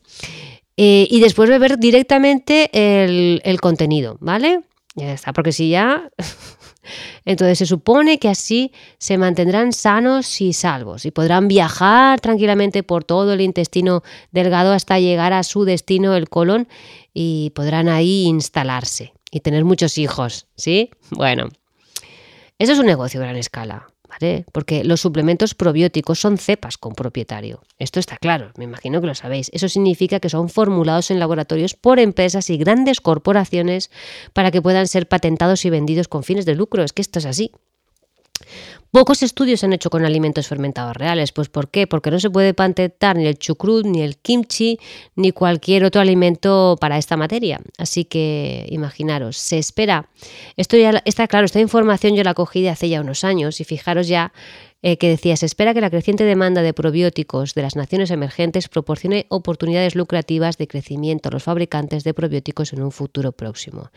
Eh, 0.77 1.05
y 1.11 1.19
después 1.19 1.49
beber 1.49 1.77
directamente 1.77 2.69
el, 2.71 3.41
el 3.43 3.59
contenido, 3.59 4.15
¿vale? 4.21 4.61
Ya 4.95 5.11
está, 5.11 5.33
porque 5.33 5.51
si 5.51 5.71
ya 5.71 6.09
entonces 7.25 7.57
se 7.57 7.65
supone 7.65 8.17
que 8.17 8.29
así 8.29 8.71
se 8.97 9.17
mantendrán 9.17 9.73
sanos 9.73 10.39
y 10.39 10.53
salvos 10.53 11.05
y 11.05 11.11
podrán 11.11 11.49
viajar 11.49 12.21
tranquilamente 12.21 12.81
por 12.81 13.03
todo 13.03 13.33
el 13.33 13.41
intestino 13.41 14.03
delgado 14.31 14.71
hasta 14.71 14.99
llegar 14.99 15.33
a 15.33 15.43
su 15.43 15.65
destino, 15.65 16.15
el 16.15 16.29
colon, 16.29 16.69
y 17.13 17.49
podrán 17.55 17.89
ahí 17.89 18.23
instalarse 18.23 19.11
y 19.31 19.41
tener 19.41 19.65
muchos 19.65 19.97
hijos, 19.97 20.47
¿sí? 20.55 20.91
Bueno, 21.09 21.49
eso 22.57 22.71
es 22.71 22.79
un 22.79 22.85
negocio 22.85 23.19
a 23.19 23.23
gran 23.23 23.35
escala. 23.35 23.89
Porque 24.51 24.83
los 24.83 25.01
suplementos 25.01 25.53
probióticos 25.55 26.19
son 26.19 26.37
cepas 26.37 26.77
con 26.77 26.93
propietario. 26.93 27.61
Esto 27.79 27.99
está 27.99 28.17
claro, 28.17 28.51
me 28.57 28.63
imagino 28.63 29.01
que 29.01 29.07
lo 29.07 29.15
sabéis. 29.15 29.49
Eso 29.53 29.69
significa 29.69 30.19
que 30.19 30.29
son 30.29 30.49
formulados 30.49 31.11
en 31.11 31.19
laboratorios 31.19 31.73
por 31.73 31.99
empresas 31.99 32.49
y 32.49 32.57
grandes 32.57 33.01
corporaciones 33.01 33.91
para 34.33 34.51
que 34.51 34.61
puedan 34.61 34.87
ser 34.87 35.07
patentados 35.07 35.65
y 35.65 35.69
vendidos 35.69 36.07
con 36.07 36.23
fines 36.23 36.45
de 36.45 36.55
lucro. 36.55 36.83
Es 36.83 36.93
que 36.93 37.01
esto 37.01 37.19
es 37.19 37.25
así. 37.25 37.51
Pocos 38.91 39.23
estudios 39.23 39.59
se 39.59 39.65
han 39.65 39.73
hecho 39.73 39.89
con 39.89 40.05
alimentos 40.05 40.47
fermentados 40.47 40.95
reales. 40.95 41.33
Pues 41.33 41.49
¿por 41.49 41.69
qué? 41.69 41.85
Porque 41.85 42.11
no 42.11 42.19
se 42.19 42.29
puede 42.29 42.53
patentar 42.53 43.17
ni 43.17 43.25
el 43.25 43.37
chucrut, 43.37 43.85
ni 43.85 44.01
el 44.01 44.15
kimchi, 44.15 44.79
ni 45.15 45.33
cualquier 45.33 45.83
otro 45.83 45.99
alimento 45.99 46.77
para 46.79 46.97
esta 46.97 47.17
materia. 47.17 47.59
Así 47.77 48.05
que 48.05 48.65
imaginaros, 48.69 49.35
se 49.35 49.57
espera. 49.57 50.09
Esto 50.55 50.77
ya 50.77 51.01
está 51.03 51.27
claro, 51.27 51.45
esta 51.45 51.59
información 51.59 52.15
yo 52.15 52.23
la 52.23 52.33
cogí 52.33 52.61
de 52.61 52.69
hace 52.69 52.87
ya 52.87 53.01
unos 53.01 53.25
años 53.25 53.59
y 53.59 53.65
fijaros 53.65 54.07
ya 54.07 54.31
eh, 54.81 54.97
que 54.97 55.09
decía, 55.09 55.35
se 55.37 55.45
espera 55.45 55.73
que 55.73 55.81
la 55.81 55.89
creciente 55.89 56.23
demanda 56.23 56.61
de 56.61 56.73
probióticos 56.73 57.55
de 57.55 57.61
las 57.61 57.75
naciones 57.75 58.11
emergentes 58.11 58.67
proporcione 58.67 59.25
oportunidades 59.29 59.95
lucrativas 59.95 60.57
de 60.57 60.67
crecimiento 60.67 61.29
a 61.29 61.31
los 61.31 61.43
fabricantes 61.43 62.03
de 62.03 62.13
probióticos 62.13 62.73
en 62.73 62.83
un 62.83 62.91
futuro 62.91 63.31
próximo. 63.31 63.89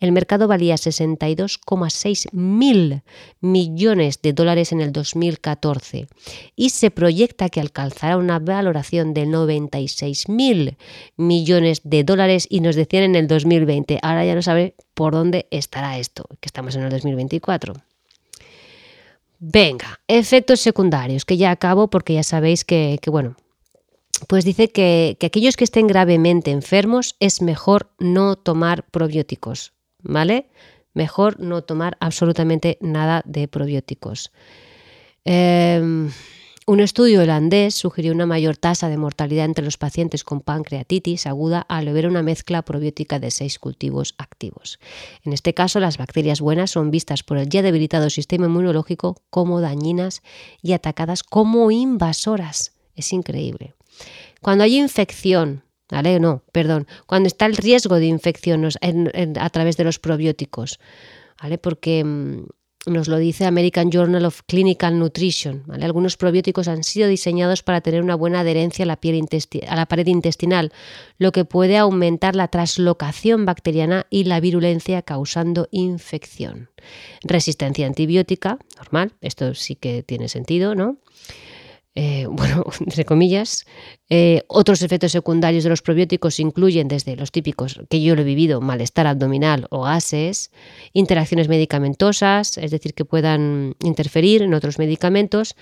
El 0.00 0.12
mercado 0.12 0.46
valía 0.46 0.74
62,6 0.74 2.32
mil 2.32 3.02
millones 3.40 4.20
de 4.22 4.32
dólares 4.32 4.72
en 4.72 4.80
el 4.80 4.92
2014 4.92 6.08
y 6.56 6.70
se 6.70 6.90
proyecta 6.90 7.48
que 7.48 7.60
alcanzará 7.60 8.16
una 8.16 8.38
valoración 8.38 9.14
de 9.14 9.26
96 9.26 10.28
mil 10.28 10.76
millones 11.16 11.80
de 11.84 12.04
dólares 12.04 12.46
y 12.50 12.60
nos 12.60 12.76
decían 12.76 13.04
en 13.04 13.14
el 13.14 13.28
2020. 13.28 13.98
Ahora 14.02 14.24
ya 14.24 14.34
no 14.34 14.42
sabe 14.42 14.74
por 14.94 15.12
dónde 15.14 15.46
estará 15.50 15.98
esto, 15.98 16.24
que 16.40 16.46
estamos 16.46 16.76
en 16.76 16.82
el 16.82 16.90
2024. 16.90 17.74
Venga, 19.38 20.00
efectos 20.08 20.60
secundarios, 20.60 21.24
que 21.24 21.36
ya 21.36 21.50
acabo 21.50 21.88
porque 21.88 22.14
ya 22.14 22.22
sabéis 22.22 22.64
que, 22.64 22.98
bueno, 23.06 23.36
pues 24.28 24.44
dice 24.44 24.70
que, 24.70 25.16
que, 25.18 25.26
aquellos 25.26 25.56
que 25.56 25.64
estén 25.64 25.86
gravemente 25.86 26.50
enfermos 26.50 27.16
es 27.20 27.42
mejor 27.42 27.90
no 27.98 28.36
tomar 28.36 28.84
probióticos, 28.86 29.72
¿vale? 30.02 30.48
Mejor 30.94 31.40
no 31.40 31.62
tomar 31.62 31.96
absolutamente 32.00 32.78
nada 32.80 33.22
de 33.26 33.48
probióticos. 33.48 34.32
Eh, 35.24 36.08
un 36.66 36.80
estudio 36.80 37.20
holandés 37.20 37.74
sugirió 37.74 38.12
una 38.12 38.24
mayor 38.24 38.56
tasa 38.56 38.88
de 38.88 38.96
mortalidad 38.96 39.44
entre 39.44 39.64
los 39.64 39.76
pacientes 39.76 40.24
con 40.24 40.40
pancreatitis 40.40 41.26
aguda 41.26 41.60
al 41.60 41.84
beber 41.86 42.06
una 42.06 42.22
mezcla 42.22 42.62
probiótica 42.62 43.18
de 43.18 43.30
seis 43.30 43.58
cultivos 43.58 44.14
activos. 44.16 44.78
En 45.24 45.34
este 45.34 45.52
caso, 45.52 45.78
las 45.78 45.98
bacterias 45.98 46.40
buenas 46.40 46.70
son 46.70 46.90
vistas 46.90 47.22
por 47.22 47.36
el 47.36 47.48
ya 47.50 47.60
debilitado 47.60 48.08
sistema 48.08 48.46
inmunológico 48.46 49.20
como 49.28 49.60
dañinas 49.60 50.22
y 50.62 50.72
atacadas 50.72 51.22
como 51.22 51.70
invasoras. 51.70 52.72
Es 52.94 53.12
increíble. 53.12 53.74
Cuando 54.40 54.64
hay 54.64 54.78
infección, 54.78 55.64
¿vale? 55.90 56.18
No, 56.18 56.44
perdón, 56.52 56.86
cuando 57.06 57.26
está 57.26 57.44
el 57.44 57.56
riesgo 57.56 57.96
de 57.96 58.06
infección 58.06 58.66
a 59.38 59.50
través 59.50 59.76
de 59.76 59.84
los 59.84 59.98
probióticos, 59.98 60.80
¿vale? 61.42 61.58
Porque 61.58 62.04
mm, 62.04 62.46
nos 62.86 63.08
lo 63.08 63.18
dice 63.18 63.46
American 63.46 63.90
Journal 63.90 64.24
of 64.24 64.42
Clinical 64.46 64.98
Nutrition. 64.98 65.64
Algunos 65.82 66.16
probióticos 66.16 66.68
han 66.68 66.84
sido 66.84 67.08
diseñados 67.08 67.62
para 67.62 67.80
tener 67.80 68.02
una 68.02 68.14
buena 68.14 68.40
adherencia 68.40 68.84
a 68.84 68.86
la, 68.86 68.98
a 69.68 69.76
la 69.76 69.86
pared 69.86 70.06
intestinal, 70.06 70.72
lo 71.18 71.32
que 71.32 71.44
puede 71.44 71.76
aumentar 71.76 72.36
la 72.36 72.48
traslocación 72.48 73.44
bacteriana 73.44 74.06
y 74.10 74.24
la 74.24 74.40
virulencia 74.40 75.02
causando 75.02 75.68
infección. 75.70 76.68
Resistencia 77.22 77.86
antibiótica, 77.86 78.58
normal, 78.76 79.12
esto 79.20 79.54
sí 79.54 79.74
que 79.74 80.02
tiene 80.02 80.28
sentido, 80.28 80.74
¿no? 80.74 80.98
Eh, 81.94 82.26
bueno, 82.30 82.64
entre 82.80 83.04
comillas. 83.04 83.64
Eh, 84.10 84.42
otros 84.48 84.82
efectos 84.82 85.12
secundarios 85.12 85.64
de 85.64 85.70
los 85.70 85.82
probióticos 85.82 86.40
incluyen 86.40 86.88
desde 86.88 87.16
los 87.16 87.30
típicos 87.32 87.80
que 87.88 88.02
yo 88.02 88.14
lo 88.14 88.22
he 88.22 88.24
vivido, 88.24 88.60
malestar 88.60 89.06
abdominal 89.06 89.66
o 89.70 89.82
gases, 89.82 90.50
interacciones 90.92 91.48
medicamentosas, 91.48 92.58
es 92.58 92.70
decir, 92.70 92.94
que 92.94 93.04
puedan 93.04 93.76
interferir 93.82 94.42
en 94.42 94.54
otros 94.54 94.78
medicamentos, 94.78 95.56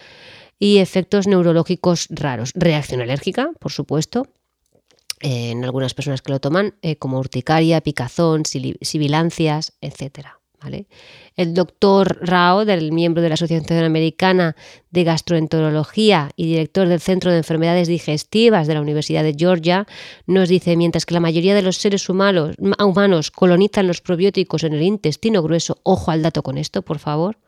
y 0.59 0.79
efectos 0.79 1.27
neurológicos 1.27 2.07
raros. 2.09 2.53
Reacción 2.55 3.01
alérgica, 3.01 3.51
por 3.59 3.73
supuesto, 3.73 4.29
eh, 5.21 5.51
en 5.51 5.65
algunas 5.65 5.93
personas 5.93 6.23
que 6.23 6.31
lo 6.31 6.41
toman, 6.41 6.77
como 7.01 7.19
urticaria, 7.19 7.81
picazón, 7.81 8.45
sibilancias, 8.45 9.73
etcétera. 9.81 10.39
El 11.37 11.55
doctor 11.55 12.19
Rao, 12.21 12.65
del 12.65 12.93
miembro 12.93 13.23
de 13.23 13.29
la 13.29 13.35
Asociación 13.35 13.85
Americana 13.85 14.57
de 14.91 15.05
Gastroenterología 15.05 16.31
y 16.37 16.47
director 16.47 16.89
del 16.89 17.01
Centro 17.01 17.31
de 17.31 17.39
Enfermedades 17.39 17.89
Digestivas 17.89 18.67
de 18.67 18.75
la 18.75 18.81
Universidad 18.81 19.23
de 19.23 19.35
Georgia, 19.37 19.87
nos 20.27 20.49
dice, 20.49 20.77
mientras 20.77 21.07
que 21.07 21.15
la 21.15 21.21
mayoría 21.21 21.55
de 21.55 21.63
los 21.63 21.77
seres 21.77 22.09
humanos, 22.09 22.57
humanos 22.79 23.31
colonizan 23.31 23.87
los 23.87 24.01
probióticos 24.01 24.65
en 24.65 24.75
el 24.75 24.83
intestino 24.83 25.43
grueso, 25.43 25.79
ojo 25.83 26.11
al 26.11 26.23
dato 26.23 26.43
con 26.43 26.59
esto, 26.59 26.83
por 26.83 26.99
favor, 26.99 27.39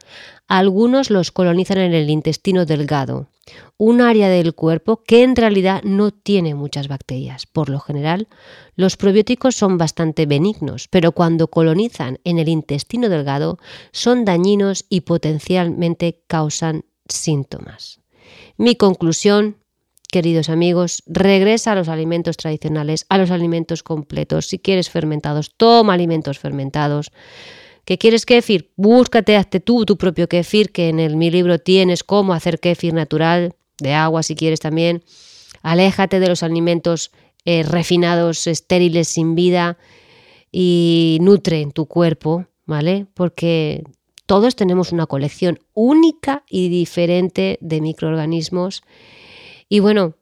algunos 0.48 1.10
los 1.10 1.30
colonizan 1.32 1.78
en 1.78 1.94
el 1.94 2.10
intestino 2.10 2.66
delgado, 2.66 3.28
un 3.76 4.00
área 4.00 4.28
del 4.28 4.54
cuerpo 4.54 5.02
que 5.02 5.22
en 5.22 5.36
realidad 5.36 5.82
no 5.82 6.10
tiene 6.10 6.54
muchas 6.54 6.88
bacterias. 6.88 7.46
Por 7.46 7.68
lo 7.68 7.80
general, 7.80 8.28
los 8.76 8.96
probióticos 8.96 9.54
son 9.54 9.78
bastante 9.78 10.26
benignos, 10.26 10.88
pero 10.88 11.12
cuando 11.12 11.48
colonizan 11.48 12.18
en 12.24 12.38
el 12.38 12.48
intestino 12.48 13.08
delgado 13.08 13.58
son 13.92 14.24
dañinos 14.24 14.84
y 14.88 15.02
potencialmente 15.02 16.22
causan 16.26 16.84
síntomas. 17.08 18.00
Mi 18.56 18.76
conclusión, 18.76 19.56
queridos 20.10 20.48
amigos, 20.48 21.02
regresa 21.06 21.72
a 21.72 21.74
los 21.74 21.88
alimentos 21.88 22.36
tradicionales, 22.36 23.06
a 23.08 23.18
los 23.18 23.30
alimentos 23.30 23.82
completos. 23.82 24.46
Si 24.46 24.58
quieres 24.58 24.90
fermentados, 24.90 25.52
toma 25.56 25.94
alimentos 25.94 26.38
fermentados. 26.38 27.10
¿Qué 27.84 27.98
quieres 27.98 28.24
kefir? 28.24 28.72
Búscate, 28.76 29.36
hazte 29.36 29.60
tú 29.60 29.84
tu 29.84 29.98
propio 29.98 30.28
kefir, 30.28 30.72
que 30.72 30.88
en 30.88 31.18
mi 31.18 31.30
libro 31.30 31.58
tienes 31.58 32.02
cómo 32.02 32.32
hacer 32.32 32.58
kefir 32.58 32.94
natural, 32.94 33.54
de 33.78 33.92
agua 33.92 34.22
si 34.22 34.34
quieres 34.34 34.60
también. 34.60 35.04
Aléjate 35.62 36.20
de 36.20 36.28
los 36.28 36.42
alimentos 36.42 37.10
eh, 37.44 37.62
refinados, 37.62 38.46
estériles, 38.46 39.08
sin 39.08 39.34
vida 39.34 39.76
y 40.50 41.18
nutre 41.20 41.60
en 41.60 41.72
tu 41.72 41.86
cuerpo, 41.86 42.46
¿vale? 42.66 43.06
Porque 43.14 43.84
todos 44.26 44.56
tenemos 44.56 44.92
una 44.92 45.06
colección 45.06 45.58
única 45.74 46.44
y 46.48 46.68
diferente 46.68 47.58
de 47.60 47.80
microorganismos. 47.80 48.82
Y 49.68 49.80
bueno, 49.80 50.14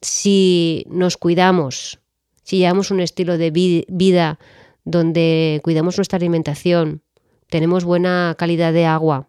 si 0.00 0.86
nos 0.88 1.16
cuidamos, 1.16 1.98
si 2.42 2.58
llevamos 2.58 2.90
un 2.90 3.00
estilo 3.00 3.38
de 3.38 3.50
vida 3.50 4.38
donde 4.84 5.60
cuidamos 5.64 5.96
nuestra 5.96 6.16
alimentación, 6.16 7.02
tenemos 7.48 7.84
buena 7.84 8.34
calidad 8.38 8.72
de 8.72 8.86
agua, 8.86 9.28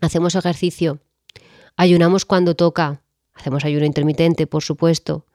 hacemos 0.00 0.34
ejercicio, 0.34 1.00
ayunamos 1.76 2.24
cuando 2.24 2.54
toca, 2.54 3.02
hacemos 3.34 3.64
ayuno 3.64 3.84
intermitente, 3.84 4.46
por 4.46 4.62
supuesto, 4.62 5.26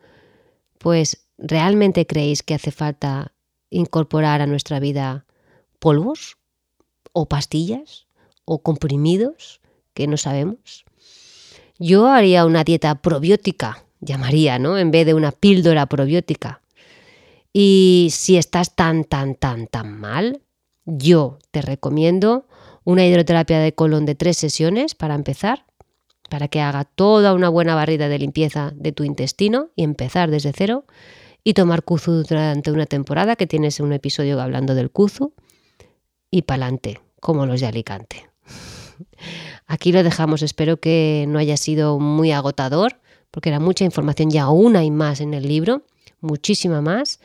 pues 0.79 1.27
¿realmente 1.37 2.07
creéis 2.07 2.41
que 2.41 2.55
hace 2.55 2.71
falta 2.71 3.33
incorporar 3.69 4.41
a 4.41 4.47
nuestra 4.47 4.79
vida 4.79 5.26
polvos 5.79 6.37
o 7.13 7.27
pastillas 7.27 8.07
o 8.45 8.59
comprimidos 8.61 9.61
que 9.93 10.07
no 10.07 10.17
sabemos? 10.17 10.85
Yo 11.79 12.07
haría 12.07 12.45
una 12.45 12.63
dieta 12.63 12.95
probiótica, 12.95 13.85
llamaría, 13.99 14.59
¿no? 14.59 14.77
En 14.77 14.91
vez 14.91 15.05
de 15.05 15.13
una 15.13 15.31
píldora 15.31 15.85
probiótica. 15.85 16.61
Y 17.53 18.09
si 18.11 18.37
estás 18.37 18.75
tan, 18.75 19.03
tan, 19.03 19.35
tan, 19.35 19.67
tan 19.67 19.99
mal, 19.99 20.41
yo 20.85 21.39
te 21.51 21.61
recomiendo 21.61 22.47
una 22.83 23.05
hidroterapia 23.05 23.59
de 23.59 23.73
colon 23.73 24.05
de 24.05 24.15
tres 24.15 24.37
sesiones 24.37 24.95
para 24.95 25.15
empezar, 25.15 25.65
para 26.29 26.47
que 26.47 26.61
haga 26.61 26.85
toda 26.85 27.33
una 27.33 27.49
buena 27.49 27.75
barrida 27.75 28.09
de 28.09 28.19
limpieza 28.19 28.71
de 28.75 28.91
tu 28.91 29.03
intestino 29.03 29.69
y 29.75 29.83
empezar 29.83 30.31
desde 30.31 30.53
cero 30.53 30.85
y 31.43 31.53
tomar 31.53 31.83
kuzu 31.83 32.23
durante 32.23 32.71
una 32.71 32.85
temporada, 32.85 33.35
que 33.35 33.47
tienes 33.47 33.79
un 33.79 33.93
episodio 33.93 34.39
hablando 34.41 34.75
del 34.75 34.91
kuzu, 34.91 35.33
y 36.31 36.43
pa'lante, 36.43 37.01
como 37.19 37.45
los 37.45 37.61
de 37.61 37.67
Alicante. 37.67 38.29
Aquí 39.65 39.91
lo 39.91 40.03
dejamos, 40.03 40.41
espero 40.41 40.77
que 40.77 41.25
no 41.27 41.39
haya 41.39 41.57
sido 41.57 41.99
muy 41.99 42.31
agotador, 42.31 42.99
porque 43.31 43.49
era 43.49 43.59
mucha 43.59 43.85
información, 43.85 44.29
ya 44.29 44.49
una 44.49 44.83
y 44.83 44.91
más 44.91 45.21
en 45.21 45.33
el 45.33 45.47
libro, 45.47 45.83
muchísima 46.21 46.81
más 46.81 47.19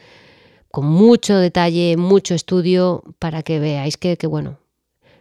con 0.73 0.87
mucho 0.87 1.37
detalle, 1.37 1.99
mucho 1.99 2.35
estudio, 2.35 3.05
para 3.19 3.43
que 3.43 3.61
veáis 3.61 3.99
que, 3.99 4.17
bueno, 4.27 4.59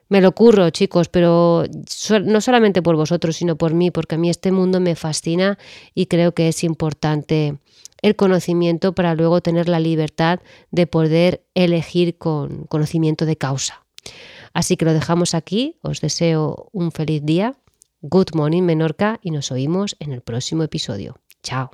me 0.08 0.22
lo 0.22 0.32
curro, 0.32 0.70
chicos, 0.70 1.10
pero 1.10 1.65
no 2.24 2.41
solamente 2.41 2.82
por 2.82 2.96
vosotros, 2.96 3.36
sino 3.36 3.58
por 3.58 3.74
mí, 3.74 3.91
porque 3.91 4.15
a 4.15 4.17
mí 4.17 4.30
este 4.30 4.54
mundo 4.54 4.80
me 4.80 4.96
fascina 4.96 5.60
y 5.94 6.06
creo 6.06 6.32
que 6.32 6.48
es 6.48 6.63
importante 6.63 7.58
el 8.02 8.16
conocimiento 8.16 8.94
para 8.94 9.16
luego 9.16 9.42
tener 9.42 9.70
la 9.70 9.80
libertad 9.80 10.40
de 10.72 10.88
poder 10.88 11.46
elegir 11.54 12.18
con 12.18 12.66
conocimiento 12.66 13.26
de 13.26 13.38
causa. 13.38 13.86
Así 14.54 14.78
que 14.78 14.86
lo 14.86 14.94
dejamos 14.94 15.34
aquí, 15.34 15.78
os 15.82 16.02
deseo 16.02 16.70
un 16.72 16.92
feliz 16.92 17.22
día, 17.24 17.56
good 18.02 18.34
morning 18.34 18.64
Menorca 18.64 19.20
y 19.22 19.32
nos 19.32 19.52
oímos 19.52 19.96
en 20.00 20.12
el 20.12 20.22
próximo 20.22 20.64
episodio. 20.64 21.18
Chao. 21.44 21.72